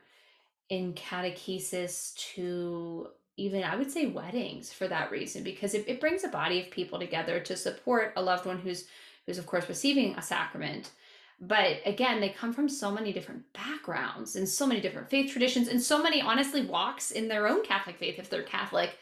in 0.70 0.94
catechesis 0.94 2.14
to 2.36 3.08
even 3.38 3.64
I 3.64 3.76
would 3.76 3.92
say 3.92 4.08
weddings 4.08 4.74
for 4.74 4.88
that 4.88 5.12
reason 5.12 5.44
because 5.44 5.74
it, 5.74 5.86
it 5.88 6.02
brings 6.02 6.24
a 6.24 6.30
body 6.30 6.62
of 6.62 6.72
people 6.72 7.00
together 7.00 7.40
to 7.40 7.56
support 7.56 8.14
a 8.16 8.22
loved 8.22 8.46
one 8.46 8.58
who's 8.58 8.86
who's 9.26 9.38
of 9.38 9.46
course 9.46 9.70
receiving 9.70 10.16
a 10.16 10.22
sacrament. 10.22 10.92
But 11.40 11.82
again, 11.86 12.20
they 12.20 12.30
come 12.30 12.52
from 12.52 12.68
so 12.68 12.92
many 12.92 13.14
different 13.14 13.54
backgrounds 13.54 14.36
and 14.36 14.50
so 14.50 14.66
many 14.66 14.82
different 14.82 15.10
faith 15.10 15.32
traditions 15.32 15.68
and 15.68 15.82
so 15.82 16.02
many 16.02 16.20
honestly 16.20 16.66
walks 16.66 17.12
in 17.12 17.28
their 17.28 17.48
own 17.48 17.64
Catholic 17.64 17.98
faith 17.98 18.18
if 18.18 18.30
they're 18.30 18.42
Catholic. 18.42 18.98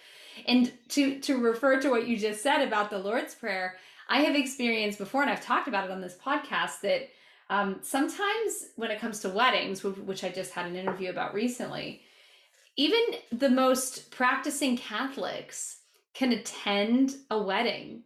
And 0.46 0.72
to 0.90 1.20
to 1.22 1.38
refer 1.38 1.80
to 1.82 1.90
what 1.90 2.08
you 2.08 2.18
just 2.18 2.44
said 2.44 2.62
about 2.62 2.90
the 2.90 3.00
Lord's 3.00 3.34
Prayer, 3.34 3.78
I 4.10 4.20
have 4.22 4.36
experienced 4.36 5.00
before, 5.00 5.22
and 5.22 5.32
I've 5.32 5.44
talked 5.44 5.68
about 5.68 5.86
it 5.86 5.92
on 5.92 6.02
this 6.02 6.18
podcast, 6.18 6.82
that 6.82 7.10
um, 7.50 7.78
sometimes 7.82 8.68
when 8.76 8.92
it 8.92 9.00
comes 9.00 9.20
to 9.22 9.30
weddings, 9.30 9.84
which 9.84 10.24
I 10.24 10.30
just 10.30 10.52
had 10.52 10.66
an 10.66 10.76
interview 10.76 11.10
about 11.10 11.34
recently, 11.34 12.02
even 12.78 13.00
the 13.32 13.50
most 13.50 14.12
practicing 14.12 14.78
Catholics 14.78 15.80
can 16.14 16.32
attend 16.32 17.16
a 17.30 17.42
wedding 17.42 18.04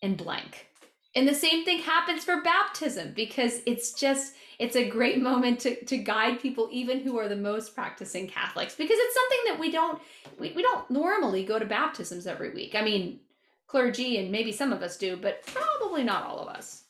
in 0.00 0.16
blank. 0.16 0.68
And 1.14 1.28
the 1.28 1.34
same 1.34 1.64
thing 1.64 1.78
happens 1.78 2.24
for 2.24 2.40
baptism 2.40 3.12
because 3.14 3.60
it's 3.66 3.92
just 3.92 4.34
it's 4.58 4.76
a 4.76 4.88
great 4.88 5.20
moment 5.30 5.60
to, 5.60 5.84
to 5.84 5.98
guide 5.98 6.40
people 6.40 6.68
even 6.70 7.00
who 7.00 7.18
are 7.18 7.28
the 7.28 7.36
most 7.36 7.74
practicing 7.74 8.28
Catholics 8.28 8.74
because 8.74 8.96
it's 8.98 9.14
something 9.14 9.38
that 9.46 9.58
we 9.60 9.70
don't 9.70 10.00
we, 10.38 10.52
we 10.52 10.62
don't 10.62 10.90
normally 10.90 11.44
go 11.44 11.58
to 11.58 11.64
baptisms 11.64 12.26
every 12.26 12.52
week. 12.54 12.74
I 12.74 12.82
mean, 12.82 13.20
clergy 13.66 14.18
and 14.18 14.30
maybe 14.30 14.52
some 14.52 14.72
of 14.72 14.82
us 14.82 14.96
do, 14.96 15.16
but 15.16 15.44
probably 15.46 16.02
not 16.02 16.24
all 16.24 16.38
of 16.38 16.48
us. 16.48 16.84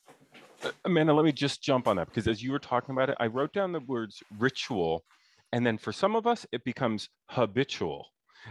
Uh, 0.64 0.70
Amanda, 0.84 1.12
let 1.12 1.24
me 1.24 1.32
just 1.32 1.62
jump 1.62 1.88
on 1.88 1.96
that 1.96 2.06
because 2.06 2.28
as 2.28 2.42
you 2.42 2.52
were 2.52 2.60
talking 2.60 2.94
about 2.94 3.10
it, 3.10 3.16
I 3.18 3.26
wrote 3.26 3.52
down 3.52 3.72
the 3.72 3.80
words 3.80 4.22
ritual 4.38 5.04
and 5.52 5.66
then 5.66 5.78
for 5.78 5.92
some 5.92 6.16
of 6.16 6.26
us, 6.26 6.46
it 6.52 6.64
becomes 6.64 7.08
habitual 7.28 8.06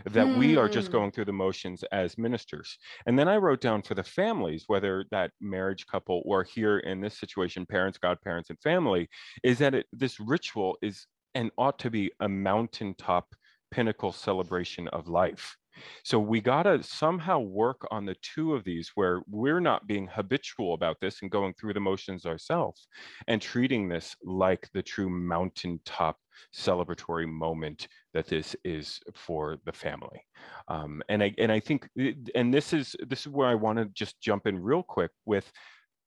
that 0.05 0.27
mm. 0.27 0.37
we 0.37 0.57
are 0.57 0.69
just 0.69 0.87
hmm. 0.87 0.93
going 0.93 1.11
through 1.11 1.25
the 1.25 1.33
motions 1.33 1.83
as 1.91 2.17
ministers. 2.17 2.77
And 3.05 3.19
then 3.19 3.27
I 3.27 3.37
wrote 3.37 3.59
down 3.59 3.81
for 3.81 3.93
the 3.93 4.03
families, 4.03 4.63
whether 4.67 5.05
that 5.11 5.31
marriage 5.41 5.85
couple 5.85 6.21
or 6.25 6.43
here 6.43 6.79
in 6.79 7.01
this 7.01 7.19
situation, 7.19 7.65
parents, 7.65 7.97
godparents, 7.97 8.49
and 8.49 8.59
family, 8.61 9.09
is 9.43 9.57
that 9.59 9.75
it, 9.75 9.87
this 9.91 10.19
ritual 10.19 10.77
is 10.81 11.07
and 11.33 11.51
ought 11.57 11.79
to 11.79 11.89
be 11.89 12.11
a 12.19 12.27
mountaintop 12.27 13.25
pinnacle 13.71 14.11
celebration 14.11 14.87
of 14.89 15.07
life. 15.07 15.55
So 16.03 16.19
we 16.19 16.41
got 16.41 16.63
to 16.63 16.83
somehow 16.83 17.39
work 17.39 17.87
on 17.91 18.05
the 18.05 18.15
two 18.21 18.53
of 18.53 18.63
these 18.63 18.91
where 18.95 19.21
we're 19.29 19.59
not 19.59 19.87
being 19.87 20.07
habitual 20.07 20.73
about 20.73 20.97
this 20.99 21.21
and 21.21 21.31
going 21.31 21.53
through 21.53 21.73
the 21.73 21.79
motions 21.79 22.25
ourselves 22.25 22.87
and 23.27 23.41
treating 23.41 23.87
this 23.87 24.15
like 24.23 24.69
the 24.73 24.81
true 24.81 25.09
mountaintop 25.09 26.17
celebratory 26.55 27.27
moment 27.27 27.87
that 28.13 28.27
this 28.27 28.55
is 28.63 28.99
for 29.15 29.57
the 29.65 29.71
family. 29.71 30.21
Um, 30.67 31.01
and 31.09 31.23
I 31.23 31.33
and 31.37 31.51
I 31.51 31.59
think 31.59 31.87
and 32.35 32.53
this 32.53 32.73
is 32.73 32.95
this 33.07 33.21
is 33.21 33.27
where 33.27 33.47
I 33.47 33.55
want 33.55 33.77
to 33.79 33.85
just 33.85 34.19
jump 34.21 34.47
in 34.47 34.59
real 34.59 34.83
quick 34.83 35.11
with 35.25 35.51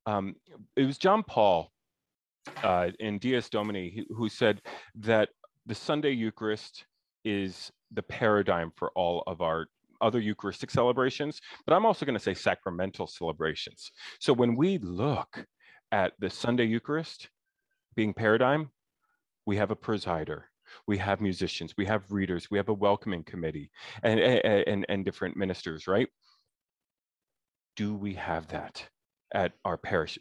um, 0.07 0.35
it 0.77 0.85
was 0.85 0.99
John 0.99 1.23
Paul 1.23 1.71
uh, 2.63 2.91
in 3.01 3.19
Dies 3.19 3.49
Domini 3.49 4.05
who 4.11 4.29
said 4.29 4.61
that 4.97 5.31
the 5.67 5.75
Sunday 5.75 6.11
Eucharist 6.11 6.85
is 7.25 7.71
the 7.93 8.03
paradigm 8.03 8.73
for 8.77 8.91
all 8.95 9.23
of 9.27 9.41
our 9.41 9.67
other 10.01 10.21
Eucharistic 10.21 10.71
celebrations, 10.71 11.41
but 11.67 11.75
I'm 11.75 11.87
also 11.87 12.05
going 12.05 12.19
to 12.19 12.23
say 12.23 12.35
sacramental 12.35 13.07
celebrations. 13.07 13.91
So 14.21 14.33
when 14.33 14.55
we 14.57 14.79
look 14.79 15.47
at 15.93 16.13
the 16.19 16.29
Sunday 16.29 16.65
Eucharist 16.65 17.29
being 17.95 18.13
paradigm, 18.13 18.71
we 19.47 19.57
have 19.57 19.71
a 19.71 19.77
presider, 19.77 20.43
we 20.87 20.99
have 20.99 21.21
musicians, 21.21 21.75
we 21.77 21.87
have 21.87 22.11
readers, 22.11 22.51
we 22.51 22.59
have 22.59 22.69
a 22.69 22.75
welcoming 22.75 23.23
committee, 23.25 23.71
and 24.03 24.19
and 24.21 24.87
and 24.89 25.05
different 25.05 25.37
ministers, 25.37 25.87
right? 25.87 26.09
Do 27.77 27.95
we 27.95 28.15
have 28.15 28.49
that 28.49 28.87
at 29.33 29.53
our 29.65 29.77
parish 29.77 30.19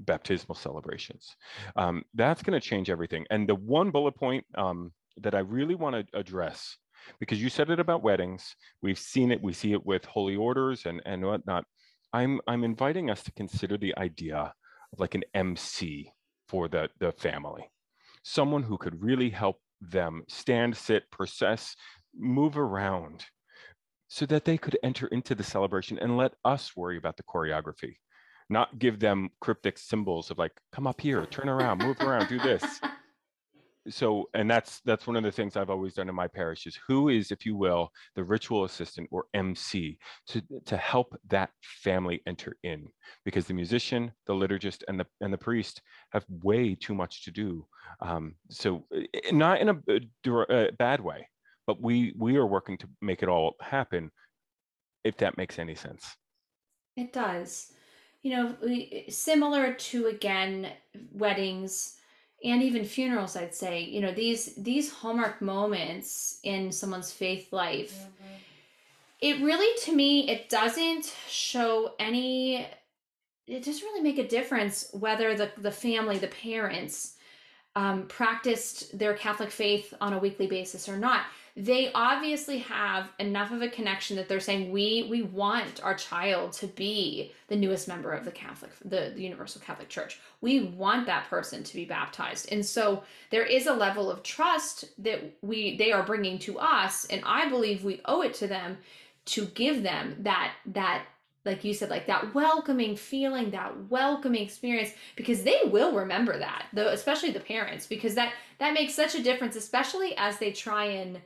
baptismal 0.00 0.56
celebrations? 0.56 1.36
Um, 1.76 2.02
that's 2.14 2.42
going 2.42 2.58
to 2.58 2.66
change 2.66 2.90
everything. 2.90 3.26
And 3.30 3.48
the 3.48 3.54
one 3.54 3.90
bullet 3.90 4.16
point 4.16 4.44
um, 4.56 4.92
that 5.18 5.34
I 5.34 5.40
really 5.40 5.74
want 5.74 5.94
to 5.96 6.18
address 6.18 6.76
because 7.20 7.42
you 7.42 7.48
said 7.48 7.70
it 7.70 7.80
about 7.80 8.02
weddings. 8.02 8.56
We've 8.82 8.98
seen 8.98 9.30
it. 9.30 9.42
We 9.42 9.52
see 9.52 9.72
it 9.72 9.84
with 9.84 10.04
holy 10.04 10.36
orders 10.36 10.86
and 10.86 11.02
and 11.04 11.24
whatnot. 11.24 11.64
I'm 12.12 12.40
I'm 12.46 12.64
inviting 12.64 13.10
us 13.10 13.22
to 13.24 13.32
consider 13.32 13.76
the 13.76 13.96
idea 13.98 14.52
of 14.92 15.00
like 15.00 15.14
an 15.14 15.24
MC 15.34 16.10
for 16.48 16.68
the 16.68 16.88
the 17.00 17.12
family, 17.12 17.70
someone 18.22 18.62
who 18.62 18.78
could 18.78 19.02
really 19.02 19.30
help 19.30 19.60
them 19.80 20.24
stand, 20.28 20.76
sit, 20.76 21.10
process, 21.10 21.76
move 22.16 22.56
around, 22.56 23.24
so 24.08 24.26
that 24.26 24.44
they 24.44 24.56
could 24.56 24.78
enter 24.82 25.06
into 25.08 25.34
the 25.34 25.42
celebration 25.42 25.98
and 25.98 26.16
let 26.16 26.32
us 26.44 26.76
worry 26.76 26.96
about 26.96 27.16
the 27.16 27.22
choreography 27.22 27.96
not 28.50 28.78
give 28.78 29.00
them 29.00 29.30
cryptic 29.40 29.78
symbols 29.78 30.30
of 30.30 30.38
like 30.38 30.52
come 30.72 30.86
up 30.86 31.00
here 31.00 31.24
turn 31.26 31.48
around 31.48 31.78
move 31.78 31.98
around 32.00 32.28
do 32.28 32.38
this 32.38 32.80
so 33.88 34.28
and 34.34 34.50
that's 34.50 34.80
that's 34.80 35.06
one 35.06 35.16
of 35.16 35.22
the 35.22 35.32
things 35.32 35.56
i've 35.56 35.70
always 35.70 35.94
done 35.94 36.08
in 36.08 36.14
my 36.14 36.26
parish 36.26 36.66
is 36.66 36.78
who 36.88 37.10
is 37.10 37.30
if 37.30 37.44
you 37.44 37.54
will 37.54 37.90
the 38.14 38.24
ritual 38.24 38.64
assistant 38.64 39.08
or 39.12 39.26
mc 39.34 39.98
to 40.26 40.42
to 40.64 40.76
help 40.76 41.14
that 41.28 41.50
family 41.62 42.22
enter 42.26 42.56
in. 42.62 42.86
Because 43.24 43.46
the 43.46 43.54
musician 43.54 44.12
the 44.26 44.32
liturgist 44.32 44.82
and 44.88 44.98
the 44.98 45.06
and 45.20 45.32
the 45.32 45.38
priest 45.38 45.82
have 46.12 46.24
way 46.42 46.74
too 46.74 46.94
much 46.94 47.24
to 47.24 47.30
do. 47.30 47.66
Um, 48.00 48.34
so 48.50 48.84
eh, 48.94 49.06
eh, 49.14 49.30
not 49.32 49.60
in 49.60 49.68
a, 49.68 49.76
a 50.26 50.68
uh, 50.68 50.70
bad 50.78 51.00
way 51.00 51.28
but 51.66 51.80
we 51.80 52.14
we 52.18 52.36
are 52.36 52.46
working 52.46 52.76
to 52.78 52.88
make 53.00 53.22
it 53.22 53.28
all 53.28 53.56
happen 53.60 54.10
if 55.04 55.16
that 55.18 55.36
makes 55.36 55.58
any 55.58 55.74
sense. 55.74 56.16
It 56.96 57.12
does. 57.12 57.72
You 58.22 58.30
know 58.36 58.56
similar 59.08 59.74
to 59.74 60.06
again 60.06 60.72
weddings 61.12 61.96
and 62.44 62.62
even 62.62 62.84
funerals 62.84 63.36
i'd 63.36 63.54
say 63.54 63.80
you 63.80 64.00
know 64.00 64.12
these 64.12 64.54
these 64.56 64.92
hallmark 64.92 65.40
moments 65.40 66.38
in 66.44 66.70
someone's 66.70 67.10
faith 67.10 67.52
life 67.52 67.98
mm-hmm. 67.98 68.34
it 69.20 69.42
really 69.42 69.76
to 69.80 69.92
me 69.94 70.28
it 70.28 70.48
doesn't 70.48 71.12
show 71.28 71.94
any 71.98 72.66
it 73.46 73.64
doesn't 73.64 73.82
really 73.82 74.02
make 74.02 74.18
a 74.18 74.28
difference 74.28 74.88
whether 74.92 75.34
the 75.34 75.50
the 75.58 75.72
family 75.72 76.18
the 76.18 76.28
parents 76.28 77.14
um, 77.76 78.06
practiced 78.06 78.96
their 78.96 79.14
catholic 79.14 79.50
faith 79.50 79.92
on 80.00 80.12
a 80.12 80.18
weekly 80.18 80.46
basis 80.46 80.88
or 80.88 80.96
not 80.96 81.22
they 81.56 81.92
obviously 81.92 82.58
have 82.58 83.08
enough 83.20 83.52
of 83.52 83.62
a 83.62 83.68
connection 83.68 84.16
that 84.16 84.28
they're 84.28 84.40
saying 84.40 84.72
we 84.72 85.06
we 85.08 85.22
want 85.22 85.82
our 85.84 85.94
child 85.94 86.52
to 86.52 86.66
be 86.66 87.32
the 87.46 87.54
newest 87.54 87.86
member 87.86 88.12
of 88.12 88.24
the 88.24 88.32
Catholic 88.32 88.72
the, 88.84 89.12
the 89.14 89.22
Universal 89.22 89.60
Catholic 89.60 89.88
Church. 89.88 90.18
We 90.40 90.64
want 90.64 91.06
that 91.06 91.30
person 91.30 91.62
to 91.62 91.74
be 91.74 91.84
baptized. 91.84 92.50
And 92.50 92.66
so 92.66 93.04
there 93.30 93.46
is 93.46 93.66
a 93.66 93.72
level 93.72 94.10
of 94.10 94.24
trust 94.24 94.84
that 95.02 95.20
we 95.42 95.76
they 95.76 95.92
are 95.92 96.02
bringing 96.02 96.38
to 96.40 96.58
us 96.58 97.04
and 97.06 97.22
I 97.24 97.48
believe 97.48 97.84
we 97.84 98.00
owe 98.04 98.22
it 98.22 98.34
to 98.34 98.48
them 98.48 98.78
to 99.26 99.46
give 99.46 99.84
them 99.84 100.16
that 100.20 100.54
that 100.66 101.04
like 101.44 101.62
you 101.62 101.72
said 101.72 101.88
like 101.88 102.06
that 102.06 102.34
welcoming 102.34 102.96
feeling 102.96 103.50
that 103.50 103.72
welcoming 103.90 104.42
experience 104.42 104.90
because 105.14 105.44
they 105.44 105.60
will 105.66 105.94
remember 105.94 106.36
that 106.36 106.66
though 106.72 106.88
especially 106.88 107.30
the 107.30 107.38
parents 107.38 107.86
because 107.86 108.16
that 108.16 108.32
that 108.58 108.74
makes 108.74 108.94
such 108.94 109.14
a 109.14 109.22
difference 109.22 109.54
especially 109.54 110.16
as 110.16 110.38
they 110.38 110.50
try 110.50 110.86
and 110.86 111.20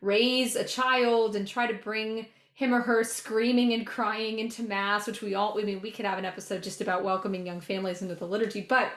raise 0.00 0.56
a 0.56 0.64
child 0.64 1.36
and 1.36 1.46
try 1.46 1.66
to 1.66 1.74
bring 1.74 2.26
him 2.54 2.74
or 2.74 2.80
her 2.80 3.02
screaming 3.02 3.72
and 3.72 3.86
crying 3.86 4.38
into 4.38 4.62
mass, 4.62 5.06
which 5.06 5.22
we 5.22 5.34
all, 5.34 5.58
I 5.58 5.62
mean, 5.62 5.80
we 5.80 5.90
could 5.90 6.04
have 6.04 6.18
an 6.18 6.26
episode 6.26 6.62
just 6.62 6.80
about 6.80 7.02
welcoming 7.02 7.46
young 7.46 7.60
families 7.60 8.02
into 8.02 8.14
the 8.14 8.26
liturgy, 8.26 8.60
but 8.60 8.92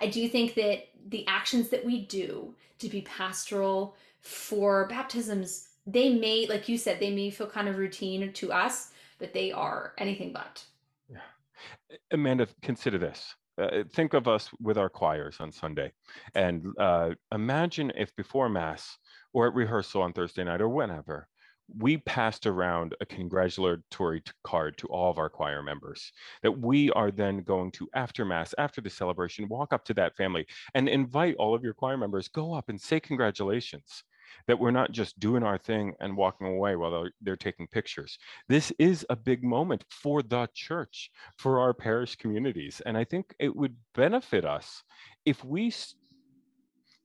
I 0.00 0.08
do 0.08 0.28
think 0.28 0.54
that 0.54 0.88
the 1.08 1.24
actions 1.26 1.68
that 1.68 1.84
we 1.84 2.04
do 2.06 2.54
to 2.80 2.88
be 2.88 3.02
pastoral 3.02 3.96
for 4.20 4.86
baptisms, 4.88 5.68
they 5.86 6.14
may, 6.14 6.46
like 6.48 6.68
you 6.68 6.78
said, 6.78 7.00
they 7.00 7.14
may 7.14 7.30
feel 7.30 7.46
kind 7.46 7.68
of 7.68 7.78
routine 7.78 8.32
to 8.32 8.52
us, 8.52 8.90
but 9.18 9.32
they 9.32 9.52
are 9.52 9.94
anything 9.98 10.32
but. 10.32 10.64
Yeah. 11.08 11.96
Amanda, 12.10 12.48
consider 12.62 12.98
this. 12.98 13.34
Uh, 13.56 13.82
think 13.92 14.14
of 14.14 14.28
us 14.28 14.50
with 14.60 14.78
our 14.78 14.88
choirs 14.88 15.36
on 15.40 15.50
Sunday 15.50 15.92
and 16.36 16.64
uh, 16.78 17.10
imagine 17.32 17.90
if 17.96 18.14
before 18.14 18.48
Mass 18.48 18.98
or 19.32 19.46
at 19.46 19.54
rehearsal 19.54 20.02
on 20.02 20.12
Thursday 20.12 20.44
night 20.44 20.60
or 20.60 20.68
whenever, 20.68 21.28
we 21.76 21.98
passed 21.98 22.46
around 22.46 22.94
a 23.00 23.06
congratulatory 23.06 24.22
card 24.42 24.78
to 24.78 24.86
all 24.88 25.10
of 25.10 25.18
our 25.18 25.28
choir 25.28 25.62
members 25.62 26.12
that 26.42 26.58
we 26.58 26.90
are 26.92 27.10
then 27.10 27.42
going 27.42 27.70
to 27.70 27.88
after 27.94 28.24
mass 28.24 28.54
after 28.56 28.80
the 28.80 28.88
celebration 28.88 29.48
walk 29.48 29.72
up 29.72 29.84
to 29.84 29.92
that 29.94 30.16
family 30.16 30.46
and 30.74 30.88
invite 30.88 31.36
all 31.36 31.54
of 31.54 31.62
your 31.62 31.74
choir 31.74 31.96
members 31.96 32.28
go 32.28 32.54
up 32.54 32.70
and 32.70 32.80
say 32.80 32.98
congratulations 32.98 34.04
that 34.46 34.58
we're 34.58 34.70
not 34.70 34.92
just 34.92 35.18
doing 35.18 35.42
our 35.42 35.58
thing 35.58 35.94
and 36.00 36.16
walking 36.16 36.46
away 36.46 36.76
while 36.76 36.90
they're, 36.90 37.12
they're 37.22 37.36
taking 37.36 37.66
pictures. 37.66 38.18
This 38.48 38.72
is 38.78 39.04
a 39.08 39.16
big 39.16 39.42
moment 39.42 39.84
for 39.90 40.22
the 40.22 40.48
church 40.54 41.10
for 41.36 41.60
our 41.60 41.74
parish 41.74 42.16
communities 42.16 42.80
and 42.86 42.96
i 42.96 43.04
think 43.04 43.34
it 43.38 43.54
would 43.54 43.76
benefit 43.94 44.44
us 44.44 44.82
if 45.24 45.44
we 45.44 45.72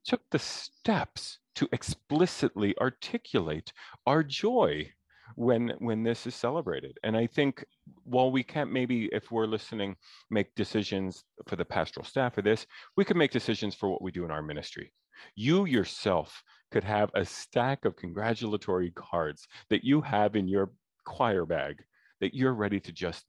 took 0.05 0.21
the 0.31 0.39
steps 0.39 1.39
to 1.55 1.67
explicitly 1.72 2.75
articulate 2.79 3.72
our 4.05 4.24
joy 4.24 4.89
when 5.36 5.74
when 5.79 6.03
this 6.03 6.27
is 6.27 6.36
celebrated. 6.36 6.98
And 7.03 7.15
i 7.17 7.27
think 7.27 7.63
while 8.03 8.31
we 8.31 8.43
can't 8.43 8.72
maybe 8.72 9.10
if 9.12 9.31
we're 9.31 9.48
listening 9.48 9.95
make 10.29 10.53
decisions 10.55 11.24
for 11.48 11.55
the 11.55 11.65
pastoral 11.65 12.05
staff 12.05 12.36
for 12.36 12.41
this 12.41 12.65
we 12.98 13.05
could 13.05 13.17
make 13.17 13.31
decisions 13.31 13.75
for 13.75 13.89
what 13.89 14.01
we 14.01 14.12
do 14.12 14.25
in 14.25 14.31
our 14.31 14.41
ministry. 14.41 14.93
You 15.36 15.65
yourself 15.65 16.43
could 16.72 16.83
have 16.83 17.12
a 17.13 17.24
stack 17.24 17.86
of 17.86 17.95
congratulatory 17.95 18.91
cards 18.91 19.48
that 19.69 19.83
you 19.83 20.01
have 20.01 20.36
in 20.36 20.48
your 20.48 20.72
choir 21.05 21.45
bag 21.45 21.83
that 22.19 22.33
you're 22.33 22.53
ready 22.53 22.79
to 22.79 22.91
just 22.91 23.25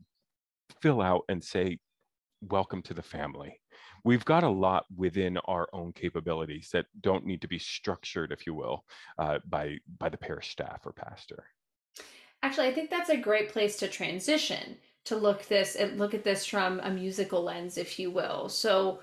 fill 0.81 1.01
out 1.01 1.23
and 1.29 1.43
say 1.43 1.79
welcome 2.43 2.83
to 2.83 2.95
the 2.95 3.03
family 3.03 3.61
we've 4.05 4.25
got 4.25 4.45
a 4.45 4.49
lot 4.49 4.85
within 4.95 5.39
our 5.39 5.69
own 5.73 5.93
capabilities 5.93 6.69
that 6.73 6.87
don't 7.01 7.25
need 7.25 7.41
to 7.41 7.49
be 7.49 7.59
structured, 7.59 8.31
if 8.31 8.47
you 8.47 8.55
will, 8.55 8.85
uh, 9.19 9.39
by 9.49 9.79
by 9.99 10.09
the 10.09 10.17
parish 10.17 10.51
staff 10.51 10.83
or 10.85 10.93
pastor. 10.93 11.45
Actually, 12.43 12.69
I 12.69 12.75
think 12.75 12.91
that's 12.91 13.11
a 13.11 13.17
great 13.17 13.49
place 13.49 13.77
to 13.79 13.89
transition 13.89 14.77
to 15.05 15.17
look 15.17 15.47
this 15.47 15.77
and 15.77 15.99
look 15.99 16.15
at 16.15 16.25
this 16.25 16.47
from 16.47 16.81
a 16.81 16.91
musical 16.91 17.43
lens, 17.43 17.79
if 17.79 17.99
you 17.99 18.11
will. 18.11 18.49
So 18.49 19.01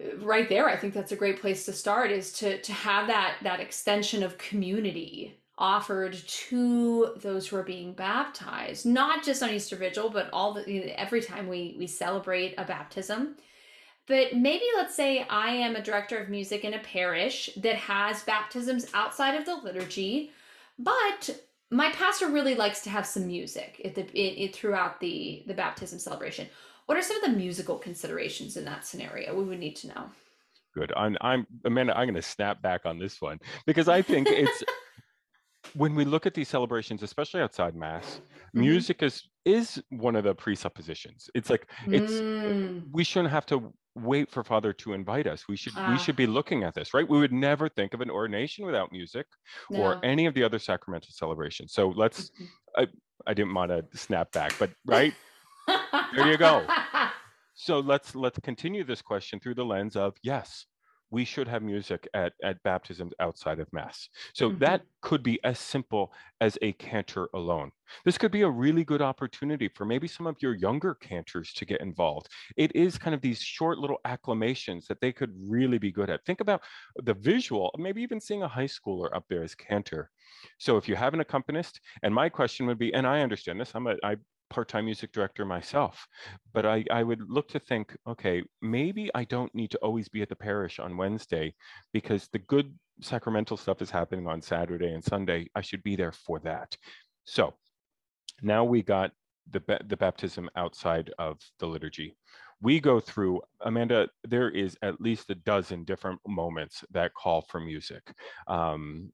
uh, 0.00 0.16
right 0.18 0.48
there 0.48 0.68
i 0.68 0.76
think 0.76 0.94
that's 0.94 1.12
a 1.12 1.16
great 1.16 1.40
place 1.40 1.66
to 1.66 1.72
start 1.72 2.10
is 2.10 2.32
to 2.32 2.58
to 2.62 2.72
have 2.72 3.06
that 3.06 3.36
that 3.42 3.60
extension 3.60 4.22
of 4.22 4.38
community 4.38 5.38
offered 5.58 6.14
to 6.26 7.12
those 7.16 7.46
who 7.46 7.56
are 7.56 7.62
being 7.62 7.92
baptized 7.92 8.86
not 8.86 9.22
just 9.22 9.42
on 9.42 9.50
easter 9.50 9.76
vigil 9.76 10.08
but 10.08 10.30
all 10.32 10.54
the 10.54 10.98
every 10.98 11.20
time 11.20 11.46
we 11.46 11.76
we 11.78 11.86
celebrate 11.86 12.54
a 12.56 12.64
baptism 12.64 13.36
but 14.06 14.34
maybe 14.34 14.64
let's 14.76 14.94
say 14.94 15.26
I 15.28 15.50
am 15.50 15.76
a 15.76 15.82
director 15.82 16.18
of 16.18 16.28
music 16.28 16.64
in 16.64 16.74
a 16.74 16.80
parish 16.80 17.50
that 17.56 17.76
has 17.76 18.24
baptisms 18.24 18.86
outside 18.94 19.34
of 19.34 19.44
the 19.44 19.56
liturgy, 19.56 20.32
but 20.78 21.30
my 21.70 21.90
pastor 21.92 22.28
really 22.28 22.54
likes 22.54 22.82
to 22.82 22.90
have 22.90 23.06
some 23.06 23.26
music 23.26 23.80
at 23.84 23.94
the, 23.94 24.02
it, 24.02 24.44
it, 24.44 24.54
throughout 24.54 25.00
the, 25.00 25.42
the 25.46 25.54
baptism 25.54 25.98
celebration. 25.98 26.46
What 26.86 26.98
are 26.98 27.02
some 27.02 27.16
of 27.16 27.30
the 27.30 27.36
musical 27.36 27.78
considerations 27.78 28.56
in 28.56 28.64
that 28.64 28.84
scenario 28.84 29.34
we 29.34 29.44
would 29.44 29.60
need 29.60 29.76
to 29.76 29.88
know? 29.88 30.10
Good. 30.74 30.92
I'm, 30.96 31.16
I'm 31.20 31.46
Amanda. 31.64 31.96
I'm 31.96 32.06
going 32.06 32.14
to 32.14 32.22
snap 32.22 32.60
back 32.60 32.82
on 32.84 32.98
this 32.98 33.20
one 33.20 33.38
because 33.66 33.88
I 33.88 34.02
think 34.02 34.28
it's 34.30 34.62
when 35.74 35.94
we 35.94 36.04
look 36.04 36.26
at 36.26 36.34
these 36.34 36.48
celebrations, 36.48 37.02
especially 37.02 37.40
outside 37.40 37.74
Mass, 37.74 38.20
mm-hmm. 38.20 38.60
music 38.60 39.02
is 39.02 39.28
is 39.44 39.82
one 39.90 40.16
of 40.16 40.24
the 40.24 40.34
presuppositions. 40.34 41.28
It's 41.34 41.50
like 41.50 41.68
it's 41.86 42.12
mm. 42.12 42.82
we 42.92 43.04
shouldn't 43.04 43.32
have 43.32 43.46
to 43.46 43.72
wait 43.94 44.30
for 44.30 44.42
father 44.42 44.72
to 44.72 44.94
invite 44.94 45.26
us 45.26 45.44
we 45.48 45.56
should 45.56 45.74
we 45.90 45.98
should 45.98 46.14
ah. 46.14 46.16
be 46.16 46.26
looking 46.26 46.64
at 46.64 46.74
this 46.74 46.94
right 46.94 47.08
we 47.08 47.18
would 47.18 47.32
never 47.32 47.68
think 47.68 47.92
of 47.92 48.00
an 48.00 48.10
ordination 48.10 48.64
without 48.64 48.90
music 48.90 49.26
no. 49.70 49.80
or 49.80 50.04
any 50.04 50.26
of 50.26 50.34
the 50.34 50.42
other 50.42 50.58
sacramental 50.58 51.10
celebrations 51.12 51.72
so 51.72 51.88
let's. 51.88 52.30
I, 52.76 52.86
I 53.26 53.34
didn't 53.34 53.52
want 53.52 53.70
to 53.70 53.84
snap 53.96 54.32
back 54.32 54.54
but 54.58 54.70
right 54.86 55.14
there 55.66 56.30
you 56.30 56.38
go 56.38 56.66
so 57.54 57.80
let's 57.80 58.14
let's 58.14 58.38
continue 58.40 58.82
this 58.82 59.02
question 59.02 59.38
through 59.38 59.54
the 59.54 59.64
lens 59.64 59.94
of 59.94 60.14
yes 60.22 60.66
we 61.12 61.26
should 61.26 61.46
have 61.46 61.62
music 61.62 62.08
at, 62.14 62.32
at 62.42 62.60
baptisms 62.62 63.12
outside 63.20 63.60
of 63.60 63.70
Mass. 63.72 64.08
So 64.32 64.48
mm-hmm. 64.48 64.58
that 64.60 64.82
could 65.02 65.22
be 65.22 65.38
as 65.44 65.58
simple 65.58 66.12
as 66.40 66.56
a 66.62 66.72
cantor 66.72 67.28
alone. 67.34 67.70
This 68.06 68.16
could 68.16 68.32
be 68.32 68.42
a 68.42 68.48
really 68.48 68.82
good 68.82 69.02
opportunity 69.02 69.68
for 69.68 69.84
maybe 69.84 70.08
some 70.08 70.26
of 70.26 70.36
your 70.40 70.54
younger 70.54 70.94
cantors 70.94 71.52
to 71.52 71.66
get 71.66 71.82
involved. 71.82 72.28
It 72.56 72.74
is 72.74 72.96
kind 72.96 73.14
of 73.14 73.20
these 73.20 73.40
short 73.40 73.78
little 73.78 74.00
acclamations 74.06 74.86
that 74.86 75.02
they 75.02 75.12
could 75.12 75.32
really 75.46 75.78
be 75.78 75.92
good 75.92 76.08
at. 76.08 76.24
Think 76.24 76.40
about 76.40 76.62
the 76.96 77.14
visual, 77.14 77.70
maybe 77.78 78.02
even 78.02 78.18
seeing 78.18 78.42
a 78.42 78.48
high 78.48 78.64
schooler 78.64 79.14
up 79.14 79.24
there 79.28 79.42
as 79.44 79.54
cantor. 79.54 80.10
So 80.58 80.78
if 80.78 80.88
you 80.88 80.96
have 80.96 81.12
an 81.12 81.20
accompanist, 81.20 81.78
and 82.02 82.14
my 82.14 82.30
question 82.30 82.66
would 82.66 82.78
be, 82.78 82.94
and 82.94 83.06
I 83.06 83.20
understand 83.20 83.60
this, 83.60 83.72
I'm 83.74 83.86
a, 83.86 83.96
I 84.02 84.16
part-time 84.52 84.84
music 84.84 85.12
director 85.12 85.44
myself 85.46 86.06
but 86.52 86.66
I, 86.66 86.84
I 86.90 87.02
would 87.02 87.22
look 87.28 87.48
to 87.48 87.58
think 87.58 87.96
okay 88.06 88.42
maybe 88.60 89.10
i 89.14 89.24
don't 89.24 89.54
need 89.54 89.70
to 89.70 89.78
always 89.78 90.08
be 90.08 90.20
at 90.20 90.28
the 90.28 90.36
parish 90.36 90.78
on 90.78 90.98
wednesday 90.98 91.54
because 91.92 92.28
the 92.32 92.38
good 92.38 92.68
sacramental 93.00 93.56
stuff 93.56 93.80
is 93.80 93.90
happening 93.90 94.26
on 94.26 94.42
saturday 94.42 94.92
and 94.92 95.02
sunday 95.02 95.48
i 95.54 95.62
should 95.62 95.82
be 95.82 95.96
there 95.96 96.12
for 96.12 96.38
that. 96.40 96.76
So 97.24 97.54
now 98.42 98.64
we 98.64 98.82
got 98.82 99.12
the, 99.50 99.62
the 99.88 99.96
baptism 99.96 100.48
outside 100.56 101.10
of 101.18 101.38
the 101.58 101.66
liturgy. 101.66 102.16
We 102.60 102.78
go 102.78 103.00
through 103.00 103.42
amanda 103.62 104.08
there 104.22 104.50
is 104.50 104.76
at 104.82 105.00
least 105.00 105.30
a 105.30 105.34
dozen 105.34 105.84
different 105.84 106.20
moments 106.26 106.84
that 106.92 107.14
call 107.14 107.42
for 107.42 107.60
music. 107.60 108.02
Um, 108.46 109.10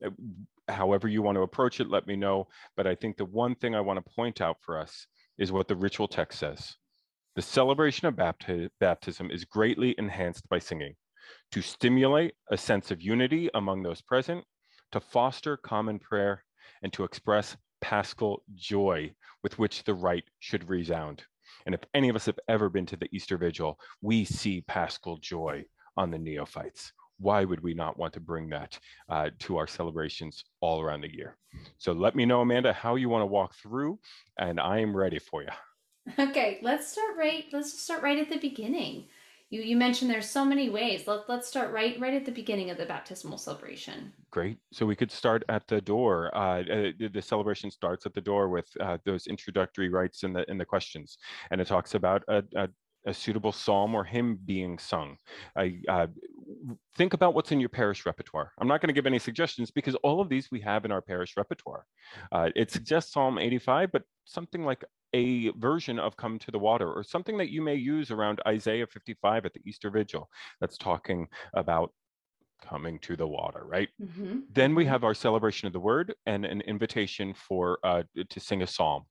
however 0.69 1.09
you 1.09 1.23
want 1.23 1.37
to 1.37 1.43
approach 1.43 1.81
it 1.81 1.89
let 1.89 2.07
me 2.07 2.15
know 2.15 2.47
but 2.77 2.87
i 2.87 2.95
think 2.95 3.17
the 3.17 3.25
one 3.25 3.55
thing 3.55 3.75
i 3.75 3.81
want 3.81 3.97
to 3.97 4.15
point 4.15 4.43
out 4.43 4.59
for 4.61 4.79
us 4.79 5.07
is 5.39 5.53
what 5.53 5.69
the 5.69 5.77
ritual 5.77 6.09
text 6.09 6.39
says. 6.39 6.75
The 7.37 7.43
celebration 7.43 8.09
of 8.09 8.15
bapti- 8.15 8.69
baptism 8.81 9.31
is 9.31 9.45
greatly 9.45 9.95
enhanced 9.99 10.49
by 10.49 10.59
singing 10.59 10.95
to 11.53 11.63
stimulate 11.63 12.35
a 12.51 12.57
sense 12.57 12.91
of 12.91 13.03
unity 13.03 13.51
among 13.55 13.83
those 13.83 14.01
present, 14.01 14.45
to 14.93 15.01
foster 15.01 15.57
common 15.57 15.99
prayer, 15.99 16.45
and 16.83 16.93
to 16.93 17.05
express 17.05 17.57
paschal 17.81 18.43
joy 18.55 19.13
with 19.43 19.59
which 19.59 19.85
the 19.85 19.95
rite 19.95 20.25
should 20.41 20.69
resound. 20.69 21.23
And 21.67 21.75
if 21.75 21.81
any 21.95 22.09
of 22.09 22.17
us 22.17 22.27
have 22.27 22.39
ever 22.49 22.69
been 22.69 22.87
to 22.87 22.97
the 22.97 23.09
Easter 23.13 23.37
Vigil, 23.37 23.79
we 24.01 24.25
see 24.25 24.63
paschal 24.63 25.19
joy 25.19 25.65
on 25.97 26.11
the 26.11 26.19
neophytes 26.19 26.93
why 27.19 27.45
would 27.45 27.63
we 27.63 27.75
not 27.75 27.99
want 27.99 28.13
to 28.15 28.21
bring 28.21 28.49
that 28.51 28.79
uh, 29.09 29.31
to 29.41 29.57
our 29.57 29.67
celebrations 29.67 30.45
all 30.61 30.81
around 30.81 31.01
the 31.01 31.15
year? 31.15 31.37
So 31.79 31.93
let 31.93 32.15
me 32.15 32.25
know, 32.25 32.41
Amanda, 32.41 32.73
how 32.73 32.95
you 32.97 33.09
want 33.09 33.23
to 33.23 33.27
walk 33.27 33.55
through, 33.55 33.99
and 34.39 34.61
I 34.61 34.79
am 34.79 34.97
ready 34.97 35.19
for 35.19 35.43
you. 35.43 35.49
Okay, 36.19 36.59
let's 36.63 36.91
start 36.91 37.17
right. 37.19 37.45
Let's 37.53 37.79
start 37.79 38.03
right 38.03 38.19
at 38.19 38.31
the 38.31 38.39
beginning. 38.39 39.09
You 39.51 39.63
you 39.63 39.77
mentioned 39.77 40.11
there's 40.11 40.29
so 40.29 40.45
many 40.45 40.69
ways. 40.69 41.07
Let 41.07 41.29
let's 41.29 41.49
start 41.49 41.73
right 41.73 41.99
right 41.99 42.15
at 42.15 42.25
the 42.25 42.33
beginning 42.33 42.71
of 42.71 42.77
the 42.77 42.87
baptismal 42.87 43.39
celebration. 43.39 44.13
Great. 44.31 44.59
So 44.73 44.85
we 44.87 44.97
could 44.97 45.11
start 45.11 45.45
at 45.49 45.67
the 45.67 45.81
door. 45.81 46.35
Uh, 46.35 46.63
uh 46.63 46.91
the 47.11 47.23
celebration 47.23 47.71
starts 47.71 48.07
at 48.07 48.15
the 48.15 48.21
door 48.21 48.49
with 48.49 48.69
uh, 48.81 48.99
those 49.05 49.27
introductory 49.27 49.89
rites 49.89 50.23
and 50.23 50.37
the 50.37 50.51
in 50.51 50.59
the 50.59 50.67
questions, 50.67 51.19
and 51.51 51.61
it 51.61 51.67
talks 51.67 51.95
about 51.95 52.23
a, 52.29 52.43
a 52.57 52.69
a 53.07 53.15
suitable 53.15 53.53
psalm 53.53 53.95
or 53.95 54.05
hymn 54.05 54.39
being 54.45 54.79
sung. 54.79 55.17
I, 55.57 55.81
uh, 55.89 56.09
think 56.97 57.15
about 57.15 57.35
what's 57.35 57.53
in 57.53 57.61
your 57.61 57.69
parish 57.69 58.07
repertoire. 58.07 58.53
I'm 58.59 58.69
not 58.69 58.81
going 58.81 58.89
to 58.89 58.95
give 58.95 59.07
any 59.07 59.19
suggestions 59.19 59.71
because 59.71 59.95
all 59.97 60.21
of 60.21 60.29
these 60.29 60.51
we 60.51 60.61
have 60.61 60.85
in 60.85 60.93
our 60.93 61.03
parish 61.03 61.37
repertoire. 61.37 61.85
Uh, 62.33 62.51
it 62.57 62.71
suggests 62.71 63.13
Psalm 63.13 63.39
85, 63.39 63.93
but 63.93 64.03
something 64.25 64.65
like 64.65 64.85
a 65.15 65.49
version 65.51 65.99
of 65.99 66.17
Come 66.17 66.39
to 66.41 66.51
the 66.51 66.59
Water 66.59 66.91
or 66.91 67.03
something 67.03 67.39
that 67.39 67.51
you 67.51 67.63
may 67.63 67.75
use 67.75 68.11
around 68.11 68.41
Isaiah 68.47 68.87
55 68.87 69.47
at 69.47 69.55
the 69.55 69.61
Easter 69.65 69.91
Vigil 69.91 70.29
that's 70.61 70.77
talking 70.77 71.29
about 71.55 71.93
coming 72.63 72.99
to 73.01 73.17
the 73.17 73.27
water, 73.27 73.65
right? 73.65 73.89
Mm-hmm. 74.03 74.41
Then 74.53 74.75
we 74.75 74.85
mm-hmm. 74.85 74.93
have 74.93 75.05
our 75.05 75.15
celebration 75.15 75.67
of 75.67 75.73
the 75.73 75.81
word 75.81 76.15
and 76.27 76.45
an 76.45 76.61
invitation 76.63 77.35
for 77.35 77.79
uh, 77.85 78.03
to 78.29 78.41
sing 78.41 78.63
a 78.63 78.67
psalm. 78.67 79.05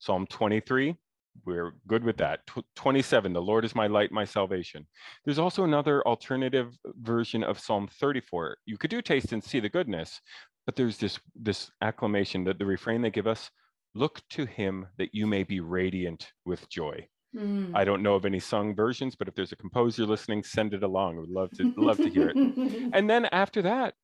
Psalm 0.00 0.26
23, 0.26 0.96
we're 1.44 1.74
good 1.86 2.04
with 2.04 2.16
that. 2.18 2.40
27, 2.76 3.32
the 3.32 3.40
Lord 3.40 3.64
is 3.64 3.74
my 3.74 3.86
light, 3.86 4.12
my 4.12 4.24
salvation. 4.24 4.86
There's 5.24 5.38
also 5.38 5.64
another 5.64 6.02
alternative 6.06 6.76
version 7.00 7.42
of 7.42 7.58
Psalm 7.58 7.88
34. 8.00 8.58
You 8.66 8.78
could 8.78 8.90
do 8.90 9.02
taste 9.02 9.32
and 9.32 9.42
see 9.42 9.60
the 9.60 9.68
goodness, 9.68 10.20
but 10.68 10.76
there's 10.76 10.98
this 10.98 11.18
this 11.34 11.70
acclamation 11.80 12.44
that 12.44 12.58
the 12.58 12.66
refrain 12.66 13.00
they 13.00 13.10
give 13.10 13.26
us 13.26 13.50
look 13.94 14.20
to 14.28 14.44
him 14.44 14.86
that 14.98 15.14
you 15.14 15.26
may 15.26 15.42
be 15.42 15.60
radiant 15.60 16.30
with 16.44 16.68
joy 16.68 17.08
mm. 17.34 17.70
i 17.74 17.84
don't 17.84 18.02
know 18.02 18.14
of 18.14 18.26
any 18.26 18.38
sung 18.38 18.74
versions 18.74 19.16
but 19.16 19.26
if 19.26 19.34
there's 19.34 19.52
a 19.52 19.56
composer 19.56 20.04
listening 20.04 20.42
send 20.42 20.74
it 20.74 20.82
along 20.82 21.16
we'd 21.16 21.30
love 21.30 21.50
to 21.52 21.72
love 21.78 21.96
to 21.96 22.10
hear 22.10 22.28
it 22.28 22.36
and 22.92 23.08
then 23.08 23.24
after 23.32 23.62
that 23.62 23.94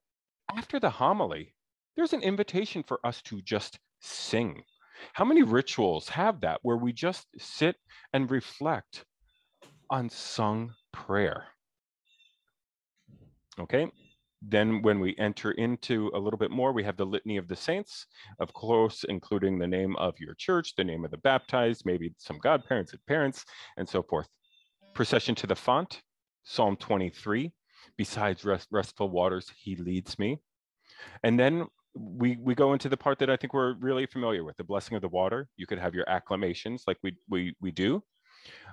after 0.57 0.81
the 0.81 0.89
homily 0.89 1.55
there's 1.97 2.15
an 2.15 2.23
invitation 2.23 2.83
for 2.83 2.99
us 3.05 3.21
to 3.21 3.43
just 3.43 3.79
sing 4.01 4.63
how 5.13 5.25
many 5.25 5.43
rituals 5.43 6.09
have 6.09 6.41
that 6.41 6.59
where 6.63 6.77
we 6.77 6.93
just 6.93 7.27
sit 7.39 7.77
and 8.13 8.31
reflect 8.31 9.05
on 9.91 10.09
sung 10.09 10.73
prayer 10.93 11.45
okay 13.59 13.91
then 14.47 14.83
when 14.83 15.01
we 15.01 15.17
enter 15.19 15.53
into 15.53 16.11
a 16.15 16.19
little 16.19 16.39
bit 16.39 16.51
more, 16.51 16.73
we 16.73 16.85
have 16.85 16.97
the 16.97 17.07
litany 17.07 17.39
of 17.39 17.49
the 17.49 17.57
saints, 17.57 18.07
of 18.39 18.53
course, 18.53 19.05
including 19.09 19.59
the 19.59 19.67
name 19.67 19.97
of 19.97 20.15
your 20.21 20.35
church, 20.35 20.75
the 20.77 20.85
name 20.85 21.05
of 21.05 21.11
the 21.11 21.17
baptized, 21.19 21.87
maybe 21.87 22.15
some 22.19 22.39
godparents 22.39 22.93
and 22.93 23.05
parents, 23.07 23.45
and 23.79 23.89
so 23.89 24.03
forth. 24.03 24.29
Procession 24.95 25.35
to 25.37 25.47
the 25.47 25.55
font, 25.55 26.03
Psalm 26.45 26.77
23. 26.77 27.53
Besides 27.97 28.45
rest, 28.45 28.69
restful 28.71 29.09
waters, 29.09 29.51
he 29.57 29.77
leads 29.77 30.19
me. 30.19 30.41
And 31.23 31.39
then 31.39 31.67
we 31.95 32.37
we 32.37 32.55
go 32.55 32.73
into 32.73 32.89
the 32.89 32.97
part 32.97 33.19
that 33.21 33.31
I 33.31 33.37
think 33.37 33.55
we're 33.55 33.75
really 33.75 34.07
familiar 34.07 34.45
with, 34.45 34.57
the 34.57 34.65
blessing 34.65 34.97
of 34.97 35.03
the 35.03 35.09
water. 35.09 35.49
You 35.57 35.67
could 35.67 35.79
have 35.79 35.95
your 35.95 36.09
acclamations 36.09 36.85
like 36.87 36.99
we 37.03 37.17
we 37.29 37.55
we 37.61 37.71
do. 37.71 38.03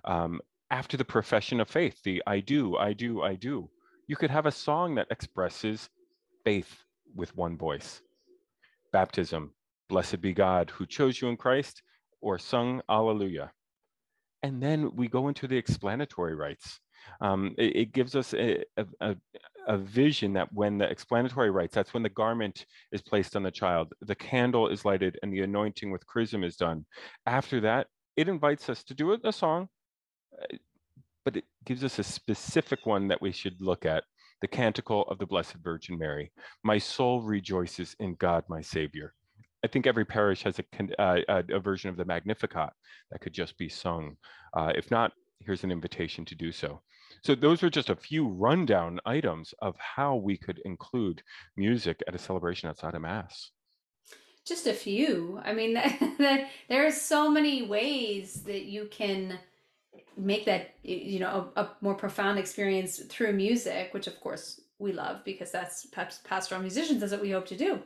Um, 0.05 0.41
after 0.69 0.97
the 0.97 1.05
profession 1.05 1.59
of 1.59 1.69
faith, 1.69 2.01
the 2.03 2.23
I 2.25 2.39
do, 2.39 2.77
I 2.77 2.93
do, 2.93 3.21
I 3.21 3.35
do 3.35 3.69
you 4.11 4.17
could 4.17 4.29
have 4.29 4.45
a 4.45 4.51
song 4.51 4.95
that 4.95 5.07
expresses 5.09 5.89
faith 6.43 6.83
with 7.15 7.33
one 7.37 7.57
voice. 7.57 8.01
Baptism, 8.91 9.53
blessed 9.87 10.19
be 10.19 10.33
God 10.33 10.69
who 10.69 10.85
chose 10.85 11.21
you 11.21 11.29
in 11.29 11.37
Christ, 11.37 11.81
or 12.19 12.37
sung 12.37 12.81
Alleluia. 12.89 13.51
And 14.43 14.61
then 14.61 14.93
we 14.97 15.07
go 15.07 15.29
into 15.29 15.47
the 15.47 15.55
explanatory 15.55 16.35
rites. 16.35 16.81
Um, 17.21 17.55
it, 17.57 17.75
it, 17.75 17.93
gives 17.93 18.17
us 18.17 18.33
a, 18.33 18.65
a, 18.75 18.85
a 18.99 19.15
vision 19.77 20.33
that 20.33 20.51
when 20.53 20.77
the 20.77 20.89
explanatory 20.89 21.51
rites, 21.51 21.75
that's 21.75 21.93
when 21.93 22.03
the 22.03 22.09
garment 22.09 22.65
is 22.91 23.01
placed 23.01 23.35
on 23.35 23.43
the 23.43 23.51
child, 23.51 23.93
the 24.01 24.15
candle 24.15 24.67
is 24.67 24.85
lighted, 24.85 25.17
and 25.21 25.31
the 25.31 25.41
anointing 25.41 25.91
with 25.91 26.05
chrism 26.07 26.43
is 26.43 26.55
done. 26.55 26.85
After 27.25 27.61
that, 27.61 27.87
it 28.17 28.27
invites 28.27 28.69
us 28.69 28.83
to 28.85 28.93
do 28.93 29.17
a 29.23 29.31
song, 29.31 29.69
but 31.23 31.37
it 31.37 31.45
gives 31.65 31.83
us 31.83 31.99
a 31.99 32.03
specific 32.03 32.85
one 32.85 33.07
that 33.07 33.21
we 33.21 33.31
should 33.31 33.61
look 33.61 33.85
at 33.85 34.03
the 34.41 34.47
canticle 34.47 35.03
of 35.03 35.19
the 35.19 35.25
Blessed 35.25 35.55
Virgin 35.63 35.97
Mary. 35.97 36.31
My 36.63 36.77
soul 36.77 37.21
rejoices 37.21 37.95
in 37.99 38.15
God, 38.15 38.43
my 38.49 38.61
Savior. 38.61 39.13
I 39.63 39.67
think 39.67 39.85
every 39.85 40.05
parish 40.05 40.43
has 40.43 40.59
a, 40.59 41.01
uh, 41.01 41.43
a 41.49 41.59
version 41.59 41.89
of 41.89 41.97
the 41.97 42.05
Magnificat 42.05 42.71
that 43.11 43.21
could 43.21 43.33
just 43.33 43.57
be 43.57 43.69
sung. 43.69 44.17
Uh, 44.55 44.71
if 44.75 44.89
not, 44.89 45.11
here's 45.45 45.63
an 45.63 45.71
invitation 45.71 46.25
to 46.25 46.35
do 46.35 46.51
so. 46.51 46.81
So 47.23 47.35
those 47.35 47.61
are 47.63 47.69
just 47.69 47.89
a 47.89 47.95
few 47.95 48.27
rundown 48.27 48.99
items 49.05 49.53
of 49.59 49.75
how 49.77 50.15
we 50.15 50.37
could 50.37 50.59
include 50.65 51.21
music 51.55 52.01
at 52.07 52.15
a 52.15 52.19
celebration 52.19 52.69
outside 52.69 52.95
of 52.95 53.01
Mass. 53.01 53.51
Just 54.45 54.65
a 54.65 54.73
few. 54.73 55.39
I 55.43 55.53
mean, 55.53 55.73
there 56.17 56.87
are 56.87 56.91
so 56.91 57.29
many 57.29 57.63
ways 57.63 58.43
that 58.43 58.63
you 58.63 58.87
can 58.89 59.37
make 60.17 60.45
that 60.45 60.75
you 60.83 61.19
know 61.19 61.51
a, 61.55 61.61
a, 61.61 61.71
more 61.81 61.95
profound 61.95 62.37
experience 62.37 62.99
through 63.09 63.33
music 63.33 63.93
which 63.93 64.07
of 64.07 64.19
course 64.19 64.61
we 64.79 64.91
love 64.91 65.23
because 65.23 65.51
that's 65.51 65.87
pastoral 66.23 66.61
musicians 66.61 66.99
that's 66.99 67.11
what 67.11 67.21
we 67.21 67.31
hope 67.31 67.45
to 67.45 67.57
do 67.57 67.79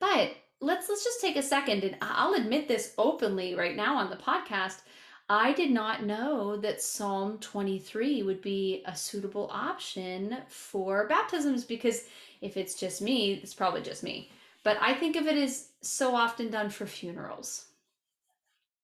but 0.00 0.32
let's 0.60 0.88
let's 0.88 1.04
just 1.04 1.20
take 1.20 1.36
a 1.36 1.42
second 1.42 1.84
and 1.84 1.96
i'll 2.00 2.34
admit 2.34 2.68
this 2.68 2.94
openly 2.98 3.54
right 3.54 3.76
now 3.76 3.96
on 3.96 4.10
the 4.10 4.16
podcast 4.16 4.82
i 5.28 5.52
did 5.52 5.70
not 5.70 6.04
know 6.04 6.56
that 6.56 6.80
psalm 6.82 7.38
23 7.38 8.22
would 8.22 8.40
be 8.40 8.82
a 8.86 8.96
suitable 8.96 9.48
option 9.52 10.38
for 10.48 11.06
baptisms 11.08 11.64
because 11.64 12.04
if 12.40 12.56
it's 12.56 12.74
just 12.74 13.02
me 13.02 13.34
it's 13.34 13.54
probably 13.54 13.82
just 13.82 14.02
me. 14.02 14.30
But 14.64 14.76
i 14.80 14.94
think 14.94 15.16
of 15.16 15.26
it 15.26 15.36
as 15.36 15.68
so 15.82 16.14
often 16.14 16.50
done 16.50 16.70
for 16.70 16.86
funerals. 16.86 17.66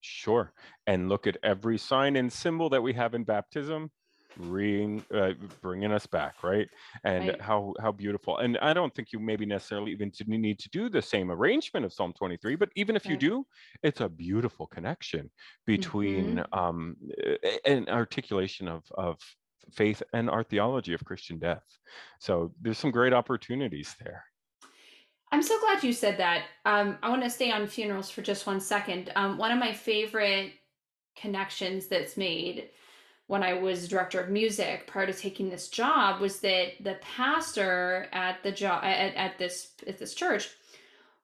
Sure. 0.00 0.52
And 0.86 1.08
look 1.08 1.26
at 1.26 1.38
every 1.42 1.78
sign 1.78 2.16
and 2.16 2.30
symbol 2.30 2.68
that 2.68 2.82
we 2.82 2.92
have 2.92 3.14
in 3.14 3.24
baptism, 3.24 3.90
bring, 4.36 5.04
uh, 5.14 5.32
bringing 5.60 5.92
us 5.92 6.06
back, 6.06 6.42
right? 6.42 6.68
And 7.04 7.28
right. 7.28 7.40
how 7.40 7.74
how 7.80 7.92
beautiful. 7.92 8.38
And 8.38 8.58
I 8.58 8.72
don't 8.72 8.94
think 8.94 9.12
you 9.12 9.18
maybe 9.18 9.46
necessarily 9.46 9.92
even 9.92 10.12
need 10.26 10.58
to 10.60 10.68
do 10.70 10.88
the 10.88 11.02
same 11.02 11.30
arrangement 11.30 11.84
of 11.84 11.92
Psalm 11.92 12.12
23, 12.12 12.56
but 12.56 12.70
even 12.76 12.96
if 12.96 13.06
you 13.06 13.16
do, 13.16 13.46
it's 13.82 14.00
a 14.00 14.08
beautiful 14.08 14.66
connection 14.66 15.30
between 15.66 16.36
mm-hmm. 16.36 16.58
um, 16.58 16.96
an 17.64 17.88
articulation 17.88 18.68
of 18.68 18.82
of 18.96 19.18
faith 19.72 20.02
and 20.12 20.28
our 20.28 20.42
theology 20.42 20.94
of 20.94 21.04
Christian 21.04 21.38
death. 21.38 21.64
So 22.18 22.52
there's 22.60 22.78
some 22.78 22.90
great 22.90 23.12
opportunities 23.12 23.94
there. 24.02 24.24
I'm 25.32 25.42
so 25.42 25.58
glad 25.60 25.82
you 25.82 25.92
said 25.92 26.18
that. 26.18 26.44
Um, 26.64 26.98
I 27.02 27.08
want 27.08 27.22
to 27.22 27.30
stay 27.30 27.50
on 27.50 27.66
funerals 27.66 28.10
for 28.10 28.22
just 28.22 28.46
one 28.46 28.60
second. 28.60 29.10
Um, 29.16 29.36
one 29.36 29.50
of 29.50 29.58
my 29.58 29.72
favorite 29.72 30.52
connections 31.16 31.86
that's 31.86 32.16
made 32.16 32.70
when 33.26 33.42
I 33.42 33.54
was 33.54 33.88
director 33.88 34.20
of 34.20 34.30
music 34.30 34.86
prior 34.86 35.06
to 35.06 35.12
taking 35.12 35.48
this 35.48 35.68
job 35.68 36.20
was 36.20 36.40
that 36.40 36.72
the 36.80 36.98
pastor 37.00 38.08
at 38.12 38.42
the 38.42 38.52
job 38.52 38.84
at, 38.84 39.14
at 39.14 39.38
this 39.38 39.72
at 39.86 39.98
this 39.98 40.14
church 40.14 40.50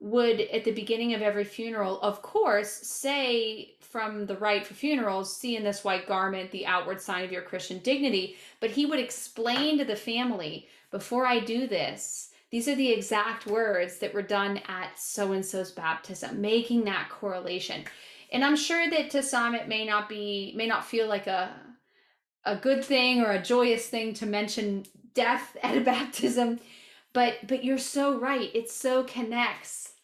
would 0.01 0.41
at 0.41 0.65
the 0.65 0.73
beginning 0.73 1.15
of 1.15 1.23
every 1.23 1.45
funeral 1.45 2.01
of 2.01 2.23
course 2.23 2.71
say 2.71 3.75
from 3.81 4.25
the 4.27 4.37
rite 4.37 4.67
for 4.67 4.75
funerals 4.75 5.37
see 5.37 5.57
in 5.57 5.65
this 5.65 5.85
white 5.85 6.07
garment 6.07 6.51
the 6.51 6.65
outward 6.65 7.03
sign 7.03 7.23
of 7.23 7.31
your 7.31 7.43
christian 7.43 7.79
dignity 7.81 8.35
but 8.61 8.71
he 8.71 8.87
would 8.87 8.99
explain 8.99 9.77
to 9.77 9.85
the 9.85 9.95
family 9.95 10.67
before 10.91 11.27
i 11.27 11.39
do 11.39 11.67
this 11.67 12.31
these 12.51 12.67
are 12.67 12.75
the 12.75 12.91
exact 12.91 13.47
words 13.47 13.99
that 13.99 14.13
were 14.13 14.23
done 14.23 14.61
at 14.67 14.99
so 14.99 15.33
and 15.33 15.47
so's 15.47 15.71
baptism, 15.71 16.41
making 16.41 16.85
that 16.85 17.09
correlation. 17.09 17.85
And 18.33 18.45
I'm 18.45 18.57
sure 18.57 18.91
that 18.91 19.11
to 19.11 19.23
some 19.23 19.55
it 19.55 19.69
may 19.69 19.85
not 19.85 20.09
be 20.09 20.53
may 20.57 20.67
not 20.67 20.85
feel 20.85 21.09
like 21.09 21.29
a 21.29 21.55
a 22.45 22.57
good 22.57 22.85
thing 22.85 23.21
or 23.21 23.33
a 23.33 23.43
joyous 23.43 23.87
thing 23.87 24.15
to 24.15 24.27
mention 24.27 24.85
death 25.15 25.57
at 25.63 25.77
a 25.77 25.81
baptism, 25.81 26.61
but 27.13 27.47
but 27.47 27.65
you're 27.65 27.79
so 27.79 28.19
right. 28.19 28.51
It 28.55 28.71
so 28.71 29.05
connects 29.05 29.95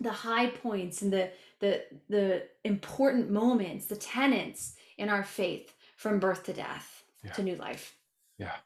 the 0.00 0.12
high 0.12 0.48
points 0.48 1.02
and 1.02 1.12
the 1.12 1.30
the 1.60 1.84
the 2.08 2.44
important 2.64 3.30
moments, 3.30 3.86
the 3.86 3.96
tenets 3.96 4.74
in 4.98 5.08
our 5.08 5.24
faith 5.24 5.74
from 5.96 6.18
birth 6.18 6.44
to 6.44 6.52
death 6.52 7.04
yeah. 7.22 7.32
to 7.32 7.42
new 7.42 7.56
life. 7.56 7.96
Yeah. 8.38 8.56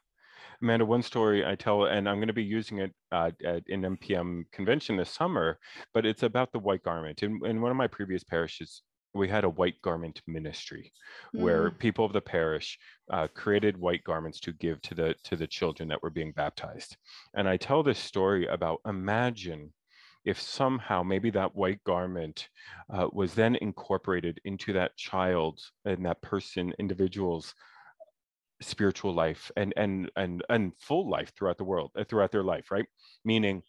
Amanda, 0.61 0.85
one 0.85 1.01
story 1.01 1.45
I 1.45 1.55
tell, 1.55 1.85
and 1.85 2.07
I'm 2.07 2.15
going 2.15 2.27
to 2.27 2.33
be 2.33 2.43
using 2.43 2.79
it 2.79 2.93
uh, 3.11 3.31
at 3.43 3.63
an 3.67 3.97
NPM 3.97 4.43
convention 4.51 4.95
this 4.95 5.09
summer, 5.09 5.59
but 5.93 6.05
it's 6.05 6.23
about 6.23 6.53
the 6.53 6.59
white 6.59 6.81
garment. 6.81 7.23
In, 7.23 7.39
in 7.45 7.61
one 7.61 7.71
of 7.71 7.77
my 7.77 7.87
previous 7.87 8.23
parishes, 8.23 8.81
we 9.15 9.29
had 9.29 9.45
a 9.45 9.49
white 9.49 9.81
garment 9.81 10.21
ministry 10.27 10.91
mm. 11.33 11.39
where 11.39 11.71
people 11.71 12.05
of 12.05 12.13
the 12.13 12.21
parish 12.21 12.77
uh, 13.11 13.27
created 13.33 13.77
white 13.77 14.03
garments 14.03 14.39
to 14.41 14.51
give 14.53 14.81
to 14.81 14.93
the 14.93 15.15
to 15.23 15.35
the 15.35 15.47
children 15.47 15.89
that 15.89 16.03
were 16.03 16.09
being 16.09 16.31
baptized. 16.33 16.97
And 17.33 17.47
i 17.47 17.57
tell 17.57 17.81
this 17.81 17.99
story 17.99 18.45
about 18.47 18.81
imagine 18.85 19.73
if 20.25 20.41
somehow 20.41 21.03
maybe 21.03 21.29
that 21.29 21.55
white 21.55 21.83
garment 21.83 22.49
uh, 22.91 23.07
was 23.13 23.33
then 23.33 23.55
incorporated 23.55 24.41
into 24.43 24.73
that 24.73 24.97
child 24.97 25.59
and 25.85 26.05
that 26.05 26.21
person 26.21 26.73
individual's 26.79 27.53
spiritual 28.61 29.13
life 29.13 29.51
and 29.55 29.73
and 29.77 30.09
and 30.15 30.43
and 30.49 30.71
full 30.79 31.09
life 31.09 31.31
throughout 31.37 31.57
the 31.57 31.63
world 31.63 31.91
uh, 31.97 32.03
throughout 32.03 32.31
their 32.31 32.43
life 32.43 32.71
right? 32.71 32.85
Meaning 33.23 33.61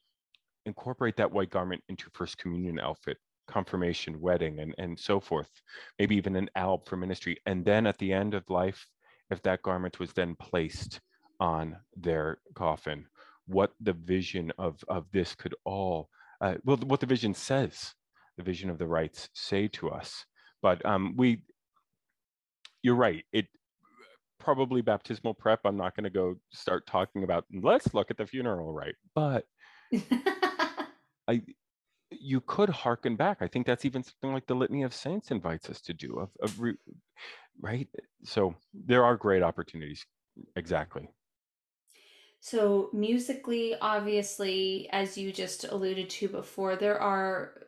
incorporate 0.64 1.16
that 1.16 1.30
white 1.30 1.50
garment 1.50 1.82
into 1.88 2.10
first 2.12 2.38
communion 2.38 2.80
outfit 2.80 3.18
confirmation 3.46 4.20
wedding 4.20 4.60
and 4.60 4.74
and 4.78 4.98
so 4.98 5.20
forth 5.20 5.50
maybe 5.98 6.16
even 6.16 6.36
an 6.36 6.48
alb 6.56 6.86
for 6.86 6.96
ministry 6.96 7.36
and 7.46 7.64
then 7.64 7.86
at 7.86 7.98
the 7.98 8.12
end 8.12 8.34
of 8.34 8.48
life 8.48 8.86
if 9.30 9.42
that 9.42 9.62
garment 9.62 9.98
was 9.98 10.12
then 10.12 10.34
placed 10.36 11.00
on 11.40 11.76
their 11.96 12.38
coffin 12.54 13.06
what 13.46 13.72
the 13.80 13.92
vision 13.92 14.52
of 14.58 14.82
of 14.88 15.06
this 15.12 15.34
could 15.34 15.54
all 15.64 16.08
uh, 16.40 16.54
well 16.64 16.76
what 16.78 17.00
the 17.00 17.06
vision 17.06 17.34
says 17.34 17.94
the 18.36 18.42
vision 18.42 18.68
of 18.68 18.78
the 18.78 18.86
rites 18.86 19.28
say 19.34 19.68
to 19.68 19.88
us 19.88 20.24
but 20.62 20.84
um 20.84 21.14
we 21.16 21.40
you're 22.82 22.94
right 22.94 23.24
it 23.32 23.46
probably 24.38 24.80
baptismal 24.80 25.34
prep. 25.34 25.60
I'm 25.64 25.76
not 25.76 25.96
going 25.96 26.04
to 26.04 26.10
go 26.10 26.36
start 26.52 26.86
talking 26.86 27.24
about 27.24 27.44
let's 27.52 27.92
look 27.94 28.10
at 28.10 28.16
the 28.16 28.26
funeral 28.26 28.72
rite, 28.72 28.94
but 29.14 29.44
I 31.28 31.42
you 32.10 32.40
could 32.40 32.68
harken 32.68 33.16
back. 33.16 33.38
I 33.40 33.48
think 33.48 33.66
that's 33.66 33.84
even 33.84 34.02
something 34.02 34.32
like 34.32 34.46
the 34.46 34.54
Litany 34.54 34.82
of 34.82 34.94
Saints 34.94 35.30
invites 35.30 35.68
us 35.68 35.80
to 35.82 35.94
do 35.94 36.18
of, 36.18 36.30
of 36.40 36.60
re, 36.60 36.74
right. 37.60 37.88
So 38.24 38.54
there 38.72 39.04
are 39.04 39.16
great 39.16 39.42
opportunities. 39.42 40.04
Exactly. 40.54 41.08
So, 42.40 42.90
musically, 42.92 43.74
obviously, 43.80 44.88
as 44.92 45.18
you 45.18 45.32
just 45.32 45.64
alluded 45.64 46.08
to 46.10 46.28
before, 46.28 46.76
there 46.76 47.00
are 47.00 47.62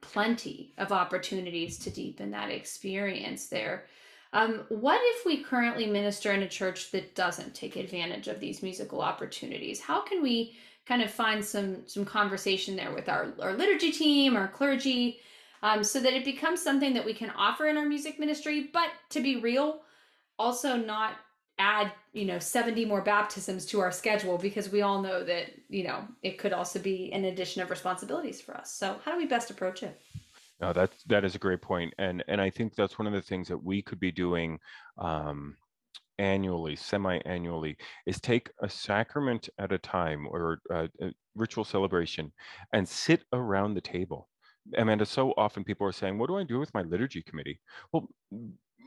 plenty 0.00 0.74
of 0.78 0.92
opportunities 0.92 1.78
to 1.78 1.90
deepen 1.90 2.30
that 2.30 2.50
experience 2.50 3.46
there. 3.46 3.86
Um, 4.32 4.66
what 4.68 5.00
if 5.02 5.24
we 5.24 5.42
currently 5.42 5.86
minister 5.86 6.32
in 6.32 6.42
a 6.42 6.48
church 6.48 6.90
that 6.90 7.14
doesn't 7.14 7.54
take 7.54 7.76
advantage 7.76 8.28
of 8.28 8.40
these 8.40 8.62
musical 8.62 9.00
opportunities? 9.00 9.80
How 9.80 10.02
can 10.02 10.22
we 10.22 10.56
kind 10.86 11.02
of 11.02 11.10
find 11.10 11.44
some 11.44 11.86
some 11.86 12.04
conversation 12.04 12.76
there 12.76 12.92
with 12.92 13.08
our, 13.08 13.32
our 13.40 13.54
liturgy 13.54 13.90
team, 13.90 14.36
our 14.36 14.48
clergy, 14.48 15.20
um, 15.62 15.82
so 15.82 16.00
that 16.00 16.12
it 16.12 16.24
becomes 16.24 16.62
something 16.62 16.94
that 16.94 17.04
we 17.04 17.14
can 17.14 17.30
offer 17.30 17.66
in 17.66 17.76
our 17.76 17.86
music 17.86 18.18
ministry, 18.18 18.68
but 18.72 18.88
to 19.10 19.20
be 19.20 19.36
real, 19.36 19.80
also 20.38 20.76
not 20.76 21.14
add 21.58 21.92
you 22.12 22.24
know 22.24 22.38
70 22.38 22.84
more 22.84 23.00
baptisms 23.00 23.64
to 23.66 23.78
our 23.80 23.92
schedule 23.92 24.36
because 24.36 24.70
we 24.70 24.82
all 24.82 25.00
know 25.00 25.22
that 25.22 25.52
you 25.68 25.84
know 25.84 26.06
it 26.22 26.36
could 26.36 26.52
also 26.52 26.78
be 26.78 27.12
an 27.12 27.26
addition 27.26 27.62
of 27.62 27.70
responsibilities 27.70 28.40
for 28.40 28.56
us. 28.56 28.72
So 28.72 28.96
how 29.04 29.12
do 29.12 29.18
we 29.18 29.26
best 29.26 29.50
approach 29.50 29.82
it? 29.82 30.00
No 30.60 30.72
that 30.72 30.92
that 31.06 31.24
is 31.24 31.34
a 31.34 31.38
great 31.38 31.62
point 31.62 31.92
and 31.98 32.22
and 32.28 32.40
i 32.40 32.48
think 32.48 32.74
that's 32.74 32.98
one 32.98 33.06
of 33.06 33.12
the 33.12 33.22
things 33.22 33.48
that 33.48 33.58
we 33.62 33.82
could 33.82 33.98
be 33.98 34.12
doing 34.12 34.58
um 34.98 35.56
annually 36.18 36.76
semi-annually 36.76 37.76
is 38.06 38.20
take 38.20 38.50
a 38.62 38.68
sacrament 38.68 39.48
at 39.58 39.72
a 39.72 39.78
time 39.78 40.26
or 40.28 40.60
a, 40.70 40.88
a 41.00 41.12
ritual 41.34 41.64
celebration 41.64 42.32
and 42.72 42.88
sit 42.88 43.24
around 43.32 43.74
the 43.74 43.80
table. 43.80 44.28
Amanda 44.78 45.04
so 45.04 45.34
often 45.36 45.64
people 45.64 45.86
are 45.86 45.92
saying 45.92 46.18
what 46.18 46.28
do 46.28 46.38
i 46.38 46.42
do 46.42 46.58
with 46.58 46.72
my 46.72 46.82
liturgy 46.82 47.22
committee? 47.22 47.60
Well 47.92 48.08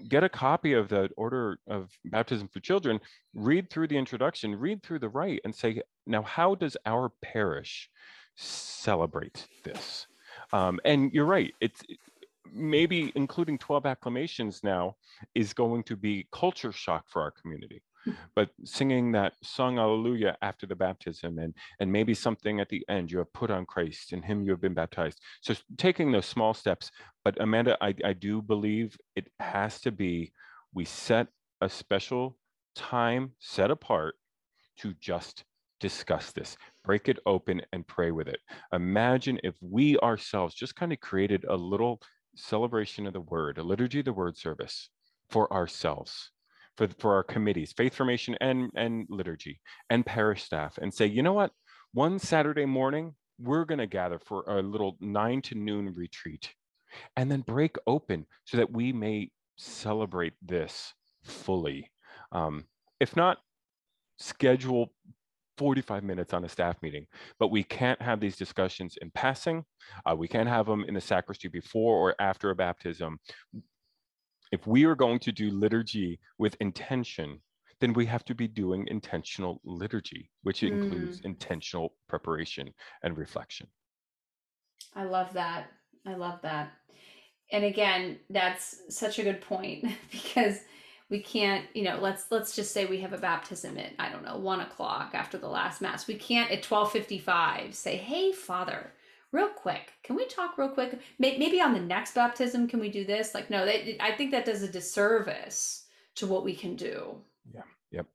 get 0.09 0.23
a 0.23 0.29
copy 0.29 0.73
of 0.73 0.89
the 0.89 1.09
order 1.17 1.59
of 1.67 1.89
baptism 2.05 2.47
for 2.47 2.59
children 2.59 2.99
read 3.33 3.69
through 3.69 3.87
the 3.87 3.97
introduction 3.97 4.55
read 4.55 4.81
through 4.83 4.99
the 4.99 5.09
rite 5.09 5.41
and 5.43 5.53
say 5.53 5.81
now 6.05 6.21
how 6.21 6.55
does 6.55 6.77
our 6.85 7.11
parish 7.23 7.89
celebrate 8.35 9.47
this? 9.63 10.07
Um, 10.51 10.79
and 10.85 11.11
you're 11.13 11.25
right 11.25 11.53
it's 11.61 11.83
maybe 12.53 13.11
including 13.15 13.57
12 13.57 13.85
acclamations 13.85 14.63
now 14.63 14.95
is 15.35 15.53
going 15.53 15.83
to 15.83 15.95
be 15.95 16.27
culture 16.31 16.71
shock 16.71 17.05
for 17.07 17.21
our 17.21 17.31
community. 17.31 17.81
Hmm. 18.05 18.11
But 18.35 18.49
singing 18.63 19.11
that 19.13 19.33
song 19.43 19.79
Alleluia 19.79 20.37
after 20.41 20.65
the 20.65 20.75
baptism 20.75 21.39
and 21.39 21.53
and 21.79 21.91
maybe 21.91 22.13
something 22.13 22.59
at 22.59 22.69
the 22.69 22.83
end 22.89 23.11
you 23.11 23.17
have 23.19 23.33
put 23.33 23.51
on 23.51 23.65
christ 23.65 24.13
in 24.13 24.21
him 24.21 24.43
you 24.43 24.51
have 24.51 24.61
been 24.61 24.73
baptized. 24.73 25.19
So 25.41 25.55
taking 25.77 26.11
those 26.11 26.25
small 26.25 26.53
steps 26.53 26.91
but 27.23 27.39
amanda 27.41 27.77
i, 27.81 27.93
I 28.03 28.13
do 28.13 28.41
believe 28.41 28.97
it 29.15 29.27
has 29.39 29.81
to 29.81 29.91
be 29.91 30.31
we 30.73 30.85
set 30.85 31.27
a 31.61 31.69
special 31.69 32.37
time 32.75 33.31
set 33.39 33.71
apart 33.71 34.15
to 34.77 34.93
just 34.99 35.43
discuss 35.79 36.31
this. 36.31 36.57
Break 36.83 37.09
it 37.09 37.19
open 37.25 37.61
and 37.73 37.85
pray 37.87 38.11
with 38.11 38.27
it. 38.27 38.39
Imagine 38.73 39.39
if 39.43 39.55
we 39.61 39.97
ourselves 39.99 40.55
just 40.55 40.75
kind 40.75 40.91
of 40.93 40.99
created 40.99 41.45
a 41.49 41.55
little 41.55 42.01
celebration 42.37 43.07
of 43.07 43.13
the 43.13 43.21
word 43.21 43.57
a 43.57 43.63
liturgy 43.63 43.99
of 43.99 44.05
the 44.05 44.13
word 44.13 44.37
service 44.37 44.89
for 45.29 45.51
ourselves 45.51 46.31
for, 46.77 46.87
for 46.99 47.15
our 47.15 47.23
committees, 47.23 47.73
faith 47.75 47.95
formation 47.95 48.35
and, 48.39 48.69
and 48.75 49.07
liturgy 49.09 49.59
and 49.89 50.05
parish 50.05 50.43
staff 50.43 50.77
and 50.81 50.93
say, 50.93 51.05
you 51.05 51.23
know 51.23 51.33
what, 51.33 51.51
one 51.93 52.19
Saturday 52.19 52.65
morning, 52.65 53.15
we're 53.39 53.65
going 53.65 53.79
to 53.79 53.87
gather 53.87 54.19
for 54.19 54.43
a 54.47 54.61
little 54.61 54.97
nine 54.99 55.41
to 55.43 55.55
noon 55.55 55.93
retreat 55.95 56.53
and 57.15 57.29
then 57.29 57.41
break 57.41 57.75
open 57.85 58.25
so 58.45 58.57
that 58.57 58.71
we 58.71 58.93
may 58.93 59.29
celebrate 59.57 60.33
this 60.41 60.93
fully. 61.23 61.91
Um, 62.31 62.65
if 62.99 63.15
not, 63.15 63.39
schedule 64.19 64.93
45 65.57 66.03
minutes 66.03 66.33
on 66.33 66.43
a 66.43 66.49
staff 66.49 66.77
meeting, 66.81 67.05
but 67.39 67.49
we 67.49 67.63
can't 67.63 68.01
have 68.01 68.19
these 68.19 68.35
discussions 68.35 68.95
in 69.01 69.11
passing. 69.11 69.63
Uh, 70.05 70.15
we 70.15 70.27
can't 70.27 70.49
have 70.49 70.65
them 70.65 70.83
in 70.87 70.93
the 70.93 71.01
sacristy 71.01 71.47
before 71.47 71.97
or 71.97 72.15
after 72.19 72.49
a 72.49 72.55
baptism 72.55 73.19
if 74.51 74.65
we 74.65 74.85
are 74.85 74.95
going 74.95 75.19
to 75.19 75.31
do 75.31 75.49
liturgy 75.51 76.19
with 76.37 76.55
intention, 76.59 77.41
then 77.79 77.93
we 77.93 78.05
have 78.05 78.23
to 78.25 78.35
be 78.35 78.47
doing 78.47 78.87
intentional 78.87 79.61
liturgy, 79.63 80.29
which 80.43 80.61
mm. 80.61 80.71
includes 80.71 81.21
intentional 81.21 81.93
preparation 82.07 82.73
and 83.03 83.17
reflection. 83.17 83.67
I 84.95 85.03
love 85.03 85.33
that. 85.33 85.67
I 86.05 86.15
love 86.15 86.39
that. 86.41 86.71
And 87.51 87.63
again, 87.63 88.19
that's 88.29 88.81
such 88.89 89.19
a 89.19 89.23
good 89.23 89.41
point 89.41 89.85
because 90.11 90.59
we 91.09 91.19
can't, 91.19 91.65
you 91.73 91.83
know, 91.83 91.99
let's 92.01 92.25
let's 92.31 92.55
just 92.55 92.73
say 92.73 92.85
we 92.85 92.99
have 93.01 93.13
a 93.13 93.17
baptism 93.17 93.77
at 93.77 93.93
I 93.99 94.09
don't 94.09 94.25
know 94.25 94.37
one 94.37 94.59
o'clock 94.59 95.11
after 95.13 95.37
the 95.37 95.47
last 95.47 95.81
mass. 95.81 96.07
We 96.07 96.15
can't 96.15 96.51
at 96.51 96.63
twelve 96.63 96.91
fifty 96.91 97.19
five 97.19 97.73
say, 97.75 97.97
"Hey, 97.97 98.31
Father, 98.31 98.91
real 99.31 99.49
quick 99.49 99.93
can 100.03 100.15
we 100.15 100.25
talk 100.27 100.57
real 100.57 100.69
quick 100.69 100.99
maybe 101.19 101.59
on 101.59 101.73
the 101.73 101.79
next 101.79 102.15
baptism 102.15 102.67
can 102.67 102.79
we 102.79 102.89
do 102.89 103.03
this 103.03 103.33
like 103.33 103.49
no 103.49 103.65
they, 103.65 103.97
i 103.99 104.11
think 104.11 104.31
that 104.31 104.45
does 104.45 104.63
a 104.63 104.71
disservice 104.71 105.85
to 106.15 106.25
what 106.25 106.43
we 106.43 106.55
can 106.55 106.75
do 106.75 107.15
yeah 107.53 107.61
yep 107.91 108.05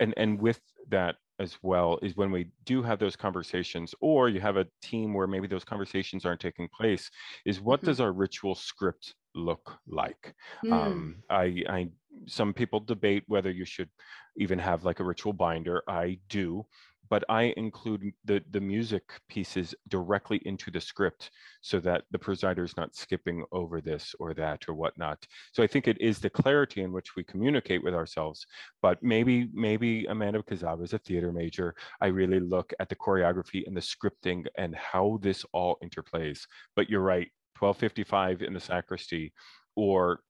and 0.00 0.14
and 0.16 0.40
with 0.40 0.60
that 0.88 1.16
as 1.38 1.58
well 1.62 1.98
is 2.02 2.16
when 2.16 2.30
we 2.30 2.48
do 2.64 2.82
have 2.82 2.98
those 2.98 3.16
conversations 3.16 3.94
or 4.00 4.28
you 4.28 4.40
have 4.40 4.56
a 4.56 4.66
team 4.80 5.12
where 5.12 5.26
maybe 5.26 5.46
those 5.46 5.64
conversations 5.64 6.24
aren't 6.24 6.40
taking 6.40 6.68
place 6.68 7.10
is 7.44 7.60
what 7.60 7.80
mm-hmm. 7.80 7.88
does 7.88 8.00
our 8.00 8.12
ritual 8.12 8.54
script 8.54 9.14
look 9.34 9.78
like 9.88 10.34
mm. 10.64 10.72
um, 10.72 11.16
I, 11.30 11.62
I 11.68 11.88
some 12.26 12.52
people 12.52 12.80
debate 12.80 13.24
whether 13.26 13.50
you 13.50 13.64
should 13.64 13.88
even 14.36 14.58
have 14.58 14.84
like 14.84 15.00
a 15.00 15.04
ritual 15.04 15.32
binder 15.32 15.82
i 15.88 16.18
do 16.28 16.64
but 17.12 17.24
I 17.28 17.52
include 17.58 18.10
the, 18.24 18.42
the 18.52 18.60
music 18.62 19.02
pieces 19.28 19.74
directly 19.88 20.40
into 20.46 20.70
the 20.70 20.80
script 20.80 21.30
so 21.60 21.78
that 21.80 22.04
the 22.10 22.18
presider 22.18 22.64
is 22.64 22.74
not 22.78 22.96
skipping 22.96 23.44
over 23.52 23.82
this 23.82 24.14
or 24.18 24.32
that 24.32 24.66
or 24.66 24.72
whatnot. 24.72 25.26
So 25.52 25.62
I 25.62 25.66
think 25.66 25.86
it 25.86 26.00
is 26.00 26.20
the 26.20 26.30
clarity 26.30 26.80
in 26.80 26.90
which 26.90 27.14
we 27.14 27.22
communicate 27.22 27.84
with 27.84 27.92
ourselves. 27.92 28.46
But 28.80 29.02
maybe, 29.02 29.50
maybe 29.52 30.06
Amanda, 30.06 30.38
because 30.38 30.64
I 30.64 30.72
was 30.72 30.94
a 30.94 30.98
theater 31.00 31.32
major, 31.32 31.74
I 32.00 32.06
really 32.06 32.40
look 32.40 32.72
at 32.80 32.88
the 32.88 32.96
choreography 32.96 33.66
and 33.66 33.76
the 33.76 33.82
scripting 33.82 34.46
and 34.56 34.74
how 34.74 35.18
this 35.20 35.44
all 35.52 35.76
interplays. 35.84 36.40
But 36.76 36.88
you're 36.88 37.02
right, 37.02 37.28
1255 37.58 38.40
in 38.40 38.54
the 38.54 38.60
sacristy 38.60 39.34
or 39.76 40.20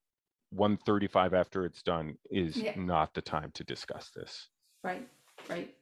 135 0.53 1.35
after 1.35 1.65
it's 1.65 1.83
done 1.83 2.17
is 2.31 2.57
yeah. 2.57 2.73
not 2.77 3.15
the 3.15 3.23
time 3.23 3.51
to 3.55 3.65
discuss 3.65 4.11
this. 4.15 4.49
Right, 4.85 5.07
right. 5.49 5.75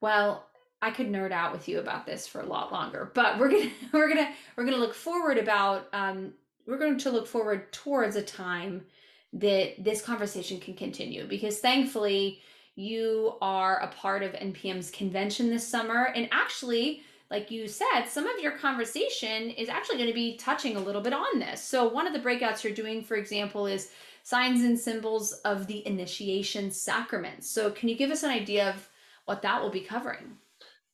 Well, 0.00 0.46
I 0.80 0.90
could 0.90 1.10
nerd 1.10 1.32
out 1.32 1.52
with 1.52 1.68
you 1.68 1.80
about 1.80 2.06
this 2.06 2.26
for 2.26 2.40
a 2.40 2.46
lot 2.46 2.72
longer, 2.72 3.10
but 3.14 3.38
we're 3.38 3.50
gonna 3.50 3.70
we're 3.92 4.08
gonna 4.08 4.32
we're 4.56 4.64
gonna 4.64 4.76
look 4.76 4.94
forward 4.94 5.38
about 5.38 5.88
um, 5.92 6.34
we're 6.66 6.78
going 6.78 6.98
to 6.98 7.10
look 7.10 7.26
forward 7.26 7.72
towards 7.72 8.16
a 8.16 8.22
time 8.22 8.84
that 9.32 9.82
this 9.82 10.00
conversation 10.02 10.60
can 10.60 10.74
continue 10.74 11.26
because 11.26 11.58
thankfully 11.58 12.40
you 12.76 13.34
are 13.42 13.78
a 13.80 13.88
part 13.88 14.22
of 14.22 14.32
NPM's 14.32 14.90
convention 14.90 15.50
this 15.50 15.66
summer 15.66 16.12
and 16.14 16.28
actually 16.30 17.02
like 17.30 17.50
you 17.50 17.68
said 17.68 18.04
some 18.06 18.26
of 18.26 18.40
your 18.40 18.52
conversation 18.52 19.50
is 19.50 19.68
actually 19.68 19.96
going 19.96 20.08
to 20.08 20.14
be 20.14 20.36
touching 20.36 20.76
a 20.76 20.80
little 20.80 21.02
bit 21.02 21.12
on 21.12 21.38
this. 21.38 21.62
So 21.62 21.88
one 21.88 22.06
of 22.06 22.12
the 22.12 22.20
breakouts 22.20 22.62
you're 22.62 22.72
doing 22.72 23.02
for 23.02 23.16
example 23.16 23.66
is 23.66 23.90
signs 24.22 24.62
and 24.62 24.78
symbols 24.78 25.32
of 25.44 25.66
the 25.66 25.86
initiation 25.86 26.70
sacrament. 26.70 27.44
So 27.44 27.70
can 27.70 27.88
you 27.88 27.96
give 27.96 28.10
us 28.10 28.22
an 28.22 28.30
idea 28.30 28.70
of 28.70 28.88
what 29.28 29.42
that 29.42 29.60
will 29.60 29.70
be 29.70 29.80
covering. 29.80 30.38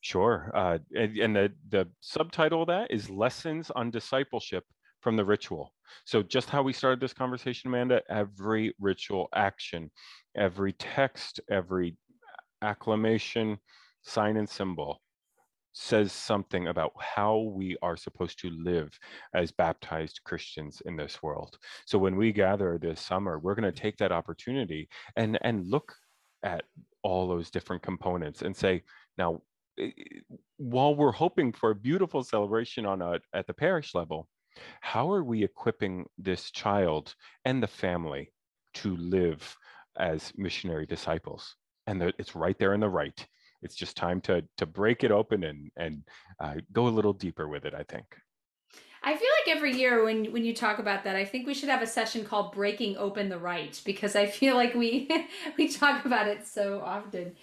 Sure. 0.01 0.51
Uh, 0.55 0.79
and, 0.97 1.17
and 1.19 1.37
the, 1.37 1.53
the 1.69 1.89
subtitle 2.01 2.63
of 2.63 2.67
that 2.67 2.91
is 2.91 3.09
Lessons 3.09 3.71
on 3.71 3.93
Discipleship 3.93 4.65
from 5.01 5.17
the 5.17 5.25
Ritual. 5.25 5.73
So, 6.05 6.21
just 6.21 6.51
how 6.51 6.63
we 6.63 6.73
started 6.73 6.99
this 6.99 7.13
conversation, 7.13 7.69
Amanda, 7.69 8.03
every 8.11 8.75
ritual 8.81 9.29
action, 9.37 9.89
every 10.37 10.73
text, 10.73 11.39
every 11.49 11.97
acclamation, 12.61 13.57
sign, 14.03 14.37
and 14.37 14.49
symbol 14.49 15.01
says 15.75 16.13
something 16.13 16.69
about 16.69 16.93
how 16.99 17.39
we 17.39 17.77
are 17.83 17.97
supposed 17.97 18.39
to 18.39 18.49
live 18.51 18.97
as 19.35 19.53
baptized 19.53 20.21
Christians 20.25 20.81
in 20.87 20.97
this 20.97 21.23
world. 21.23 21.59
So 21.85 21.99
when 21.99 22.17
we 22.17 22.33
gather 22.33 22.79
this 22.79 23.01
summer, 23.01 23.39
we're 23.39 23.57
going 23.57 23.71
to 23.71 23.81
take 23.81 23.99
that 23.99 24.13
opportunity 24.13 24.89
and 25.17 25.39
and 25.43 25.69
look 25.69 25.95
at 26.45 26.63
all 27.03 27.27
those 27.27 27.51
different 27.51 27.83
components 27.83 28.43
and 28.43 28.57
say, 28.57 28.83
now, 29.19 29.43
while 30.57 30.95
we're 30.95 31.13
hoping 31.13 31.53
for 31.53 31.71
a 31.71 31.75
beautiful 31.75 32.23
celebration 32.23 32.87
on 32.87 33.03
a, 33.03 33.19
at 33.33 33.47
the 33.47 33.55
parish 33.55 33.95
level, 33.95 34.29
how 34.81 35.11
are 35.11 35.25
we 35.25 35.43
equipping 35.43 36.07
this 36.17 36.51
child 36.51 37.15
and 37.45 37.63
the 37.63 37.67
family 37.67 38.31
to 38.75 38.97
live 38.97 39.57
as 39.99 40.33
missionary 40.37 40.87
disciples? 40.87 41.57
And 41.87 42.01
the, 42.01 42.13
it's 42.19 42.37
right 42.37 42.59
there 42.59 42.75
in 42.75 42.81
the 42.81 42.89
rite. 42.89 43.27
It's 43.65 43.75
just 43.75 43.97
time 43.97 44.21
to 44.23 44.45
to 44.59 44.67
break 44.67 45.03
it 45.03 45.11
open 45.11 45.43
and 45.43 45.71
and 45.77 46.05
uh, 46.39 46.55
go 46.73 46.87
a 46.87 46.91
little 46.91 47.13
deeper 47.13 47.49
with 47.49 47.65
it. 47.65 47.75
I 47.75 47.83
think. 47.83 48.05
I 49.03 49.17
feel 49.17 49.29
like 49.45 49.57
every 49.57 49.77
year 49.77 50.05
when 50.05 50.33
when 50.33 50.45
you 50.45 50.55
talk 50.55 50.79
about 50.79 51.05
that, 51.05 51.17
I 51.17 51.25
think 51.25 51.47
we 51.47 51.55
should 51.55 51.69
have 51.69 51.83
a 51.83 51.87
session 51.87 52.25
called 52.25 52.53
"Breaking 52.53 52.97
Open 52.97 53.29
the 53.29 53.39
Right" 53.39 53.81
because 53.85 54.15
I 54.17 54.27
feel 54.27 54.55
like 54.55 54.75
we 54.75 55.09
we 55.59 55.69
talk 55.69 56.05
about 56.05 56.29
it 56.29 56.47
so 56.47 56.81
often. 56.85 57.35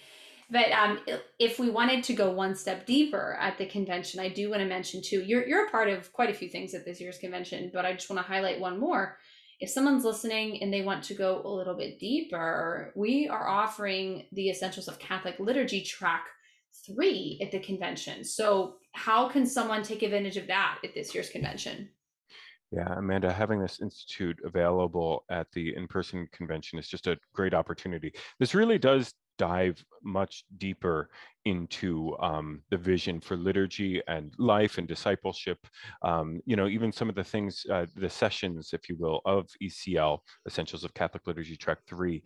But 0.50 0.70
um, 0.72 0.98
if 1.38 1.58
we 1.58 1.70
wanted 1.70 2.04
to 2.04 2.12
go 2.12 2.30
one 2.30 2.54
step 2.54 2.84
deeper 2.84 3.38
at 3.40 3.56
the 3.58 3.66
convention, 3.66 4.20
I 4.20 4.28
do 4.28 4.50
want 4.50 4.60
to 4.60 4.68
mention 4.68 5.02
too. 5.02 5.22
You're 5.22 5.46
you're 5.46 5.66
a 5.66 5.70
part 5.70 5.88
of 5.88 6.12
quite 6.12 6.30
a 6.30 6.34
few 6.34 6.48
things 6.48 6.74
at 6.74 6.84
this 6.84 7.00
year's 7.00 7.18
convention, 7.18 7.70
but 7.72 7.84
I 7.84 7.92
just 7.94 8.10
want 8.10 8.20
to 8.20 8.30
highlight 8.30 8.60
one 8.60 8.78
more. 8.78 9.18
If 9.62 9.70
someone's 9.70 10.04
listening 10.04 10.60
and 10.60 10.72
they 10.72 10.82
want 10.82 11.04
to 11.04 11.14
go 11.14 11.40
a 11.44 11.48
little 11.48 11.74
bit 11.74 12.00
deeper, 12.00 12.92
we 12.96 13.28
are 13.28 13.46
offering 13.46 14.24
the 14.32 14.50
Essentials 14.50 14.88
of 14.88 14.98
Catholic 14.98 15.38
Liturgy 15.38 15.82
track 15.82 16.24
three 16.84 17.38
at 17.40 17.52
the 17.52 17.60
convention. 17.60 18.24
So, 18.24 18.78
how 18.90 19.28
can 19.28 19.46
someone 19.46 19.84
take 19.84 20.02
advantage 20.02 20.36
of 20.36 20.48
that 20.48 20.78
at 20.82 20.94
this 20.94 21.14
year's 21.14 21.30
convention? 21.30 21.88
Yeah, 22.72 22.92
Amanda, 22.98 23.32
having 23.32 23.60
this 23.60 23.80
institute 23.80 24.40
available 24.44 25.24
at 25.30 25.46
the 25.52 25.76
in 25.76 25.86
person 25.86 26.26
convention 26.32 26.76
is 26.80 26.88
just 26.88 27.06
a 27.06 27.16
great 27.32 27.54
opportunity. 27.54 28.12
This 28.40 28.56
really 28.56 28.78
does 28.78 29.14
dive 29.38 29.84
much 30.04 30.44
deeper 30.58 31.08
into 31.44 32.16
um, 32.20 32.62
the 32.70 32.76
vision 32.76 33.20
for 33.20 33.36
liturgy 33.36 34.00
and 34.06 34.32
life 34.38 34.78
and 34.78 34.86
discipleship. 34.86 35.58
Um, 36.02 36.40
you 36.46 36.56
know, 36.56 36.68
even 36.68 36.92
some 36.92 37.08
of 37.08 37.14
the 37.14 37.24
things, 37.24 37.64
uh, 37.72 37.86
the 37.96 38.08
sessions, 38.08 38.70
if 38.72 38.88
you 38.88 38.96
will, 38.98 39.20
of 39.24 39.48
ECL, 39.62 40.18
Essentials 40.46 40.84
of 40.84 40.94
Catholic 40.94 41.26
Liturgy, 41.26 41.56
Track 41.56 41.78
3, 41.86 42.22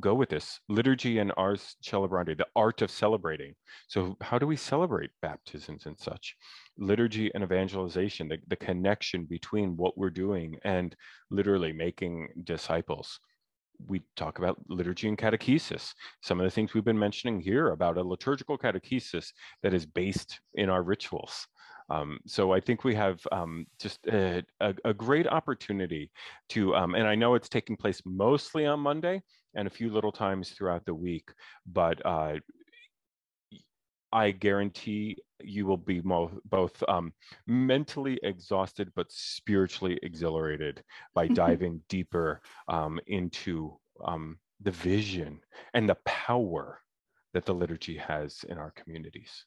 go 0.00 0.14
with 0.14 0.30
this 0.30 0.60
liturgy 0.68 1.18
and 1.18 1.32
ars 1.36 1.76
celebrandi, 1.84 2.36
the 2.36 2.46
art 2.56 2.80
of 2.82 2.90
celebrating. 2.90 3.54
So, 3.88 4.16
how 4.20 4.38
do 4.38 4.46
we 4.46 4.56
celebrate 4.56 5.10
baptisms 5.20 5.86
and 5.86 5.98
such? 5.98 6.36
Liturgy 6.78 7.30
and 7.34 7.44
evangelization, 7.44 8.28
the, 8.28 8.38
the 8.48 8.56
connection 8.56 9.24
between 9.24 9.76
what 9.76 9.96
we're 9.98 10.10
doing 10.10 10.56
and 10.64 10.96
literally 11.30 11.72
making 11.72 12.28
disciples 12.44 13.20
we 13.86 14.02
talk 14.16 14.38
about 14.38 14.58
liturgy 14.68 15.08
and 15.08 15.18
catechesis. 15.18 15.94
Some 16.22 16.40
of 16.40 16.44
the 16.44 16.50
things 16.50 16.74
we've 16.74 16.84
been 16.84 16.98
mentioning 16.98 17.40
here 17.40 17.70
about 17.70 17.98
a 17.98 18.02
liturgical 18.02 18.58
catechesis 18.58 19.32
that 19.62 19.74
is 19.74 19.86
based 19.86 20.40
in 20.54 20.70
our 20.70 20.82
rituals. 20.82 21.46
Um, 21.90 22.18
so 22.26 22.52
I 22.52 22.60
think 22.60 22.82
we 22.82 22.94
have 22.94 23.20
um, 23.30 23.66
just 23.78 24.06
a, 24.06 24.42
a, 24.60 24.74
a, 24.86 24.94
great 24.94 25.26
opportunity 25.26 26.10
to, 26.50 26.74
um, 26.74 26.94
and 26.94 27.06
I 27.06 27.14
know 27.14 27.34
it's 27.34 27.48
taking 27.48 27.76
place 27.76 28.00
mostly 28.06 28.64
on 28.64 28.80
Monday 28.80 29.22
and 29.54 29.68
a 29.68 29.70
few 29.70 29.92
little 29.92 30.12
times 30.12 30.50
throughout 30.50 30.86
the 30.86 30.94
week, 30.94 31.30
but 31.66 32.04
uh, 32.06 32.36
I 34.14 34.30
guarantee 34.30 35.18
you 35.42 35.66
will 35.66 35.76
be 35.76 36.00
mo- 36.02 36.40
both 36.44 36.82
um, 36.88 37.12
mentally 37.48 38.18
exhausted 38.22 38.92
but 38.94 39.10
spiritually 39.10 39.98
exhilarated 40.04 40.82
by 41.14 41.26
diving 41.42 41.82
deeper 41.88 42.40
um, 42.68 43.00
into 43.08 43.76
um, 44.04 44.38
the 44.62 44.70
vision 44.70 45.40
and 45.74 45.88
the 45.88 45.96
power 46.06 46.80
that 47.34 47.44
the 47.44 47.52
liturgy 47.52 47.96
has 47.96 48.44
in 48.48 48.56
our 48.56 48.70
communities. 48.70 49.44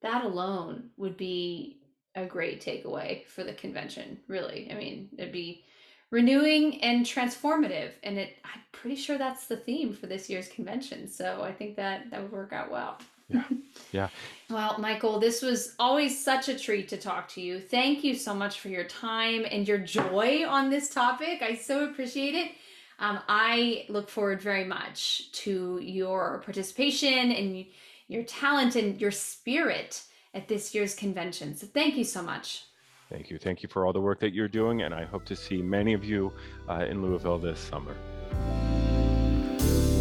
That 0.00 0.24
alone 0.24 0.88
would 0.96 1.18
be 1.18 1.82
a 2.14 2.24
great 2.24 2.64
takeaway 2.64 3.26
for 3.26 3.44
the 3.44 3.52
convention, 3.52 4.18
really. 4.26 4.68
I 4.70 4.74
mean, 4.74 5.10
it'd 5.18 5.32
be 5.32 5.66
renewing 6.10 6.82
and 6.82 7.06
transformative 7.06 7.92
and 8.02 8.18
it 8.18 8.34
i'm 8.44 8.60
pretty 8.72 8.96
sure 8.96 9.16
that's 9.16 9.46
the 9.46 9.56
theme 9.56 9.92
for 9.92 10.08
this 10.08 10.28
year's 10.28 10.48
convention 10.48 11.06
so 11.06 11.40
i 11.42 11.52
think 11.52 11.76
that 11.76 12.10
that 12.10 12.20
would 12.20 12.32
work 12.32 12.52
out 12.52 12.68
well 12.68 12.98
yeah. 13.30 13.44
Yeah. 13.92 14.08
well, 14.48 14.78
Michael, 14.78 15.18
this 15.18 15.42
was 15.42 15.74
always 15.78 16.22
such 16.22 16.48
a 16.48 16.58
treat 16.58 16.88
to 16.88 16.96
talk 16.96 17.28
to 17.30 17.40
you. 17.40 17.60
Thank 17.60 18.04
you 18.04 18.14
so 18.14 18.34
much 18.34 18.60
for 18.60 18.68
your 18.68 18.84
time 18.84 19.44
and 19.50 19.66
your 19.66 19.78
joy 19.78 20.44
on 20.46 20.70
this 20.70 20.90
topic. 20.90 21.42
I 21.42 21.56
so 21.56 21.88
appreciate 21.88 22.34
it. 22.34 22.52
Um, 23.00 23.18
I 23.28 23.86
look 23.88 24.08
forward 24.08 24.40
very 24.40 24.64
much 24.64 25.32
to 25.32 25.80
your 25.82 26.42
participation 26.44 27.32
and 27.32 27.64
your 28.08 28.24
talent 28.24 28.76
and 28.76 29.00
your 29.00 29.10
spirit 29.10 30.02
at 30.34 30.48
this 30.48 30.74
year's 30.74 30.94
convention. 30.94 31.56
So 31.56 31.66
thank 31.66 31.96
you 31.96 32.04
so 32.04 32.22
much. 32.22 32.64
Thank 33.08 33.30
you. 33.30 33.38
Thank 33.38 33.62
you 33.62 33.68
for 33.68 33.86
all 33.86 33.92
the 33.92 34.00
work 34.00 34.20
that 34.20 34.34
you're 34.34 34.48
doing. 34.48 34.82
And 34.82 34.94
I 34.94 35.04
hope 35.04 35.24
to 35.26 35.36
see 35.36 35.62
many 35.62 35.94
of 35.94 36.04
you 36.04 36.32
uh, 36.68 36.86
in 36.88 37.02
Louisville 37.02 37.38
this 37.38 37.58
summer. 37.58 37.94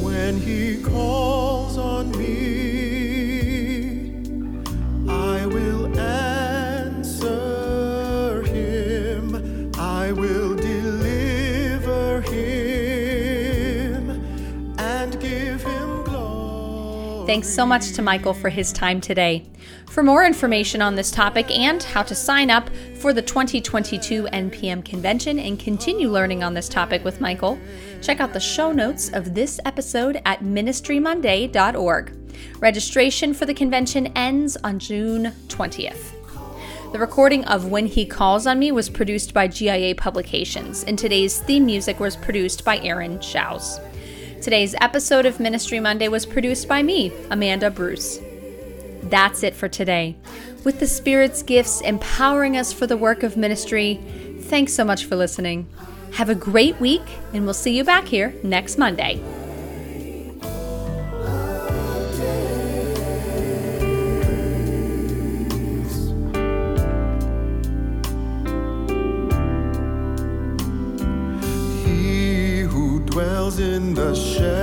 When 0.04 0.40
he 0.42 0.82
calls 0.84 1.78
on 1.78 2.12
me. 2.12 2.59
Thanks 17.30 17.48
so 17.48 17.64
much 17.64 17.92
to 17.92 18.02
Michael 18.02 18.34
for 18.34 18.50
his 18.50 18.74
time 18.74 19.00
today. 19.00 19.46
For 19.92 20.02
more 20.02 20.26
information 20.26 20.82
on 20.82 20.96
this 20.96 21.12
topic 21.12 21.52
and 21.52 21.84
how 21.84 22.02
to 22.02 22.16
sign 22.16 22.50
up 22.50 22.72
for 22.96 23.14
the 23.14 23.22
2022 23.22 24.24
NPM 24.24 24.84
convention 24.84 25.38
and 25.38 25.60
continue 25.60 26.10
learning 26.10 26.44
on 26.44 26.56
this 26.56 26.68
topic 26.68 27.06
with 27.06 27.22
Michael, 27.22 27.60
check 28.02 28.20
out 28.20 28.34
the 28.34 28.40
show 28.40 28.72
notes 28.72 29.10
of 29.10 29.36
this 29.36 29.60
episode 29.66 30.20
at 30.26 30.40
ministrymonday.org. 30.40 32.18
Registration 32.58 33.36
for 33.36 33.46
the 33.46 33.54
convention 33.54 34.08
ends 34.16 34.58
on 34.64 34.80
June 34.80 35.32
20th. 35.50 36.14
The 36.94 36.98
recording 36.98 37.46
of 37.46 37.68
When 37.68 37.86
He 37.86 38.08
Calls 38.08 38.48
on 38.48 38.58
Me 38.58 38.72
was 38.72 38.90
produced 38.90 39.36
by 39.36 39.48
GIA 39.48 39.94
Publications, 39.94 40.84
and 40.86 40.98
today's 40.98 41.42
theme 41.42 41.68
music 41.68 42.00
was 42.00 42.16
produced 42.16 42.66
by 42.66 42.80
Aaron 42.80 43.20
Schaus. 43.20 43.80
Today's 44.42 44.74
episode 44.80 45.26
of 45.26 45.42
Ministry 45.42 45.82
Monday 45.82 46.08
was 46.08 46.26
produced 46.26 46.70
by 46.70 46.82
me, 46.82 47.12
Amanda 47.30 47.70
Bruce. 47.70 48.20
That's 49.04 49.44
it 49.44 49.54
for 49.54 49.68
today. 49.68 50.16
With 50.64 50.80
the 50.80 50.88
Spirit's 50.88 51.44
gifts 51.44 51.82
empowering 51.82 52.56
us 52.56 52.72
for 52.72 52.88
the 52.88 52.96
work 52.96 53.24
of 53.24 53.36
ministry, 53.36 54.00
thanks 54.44 54.74
so 54.74 54.86
much 54.86 55.04
for 55.04 55.18
listening. 55.18 55.68
Have 56.14 56.30
a 56.30 56.36
great 56.36 56.80
week, 56.80 57.04
and 57.34 57.44
we'll 57.44 57.54
see 57.54 57.76
you 57.76 57.84
back 57.84 58.06
here 58.06 58.34
next 58.42 58.78
Monday. 58.78 59.22
In 74.10 74.59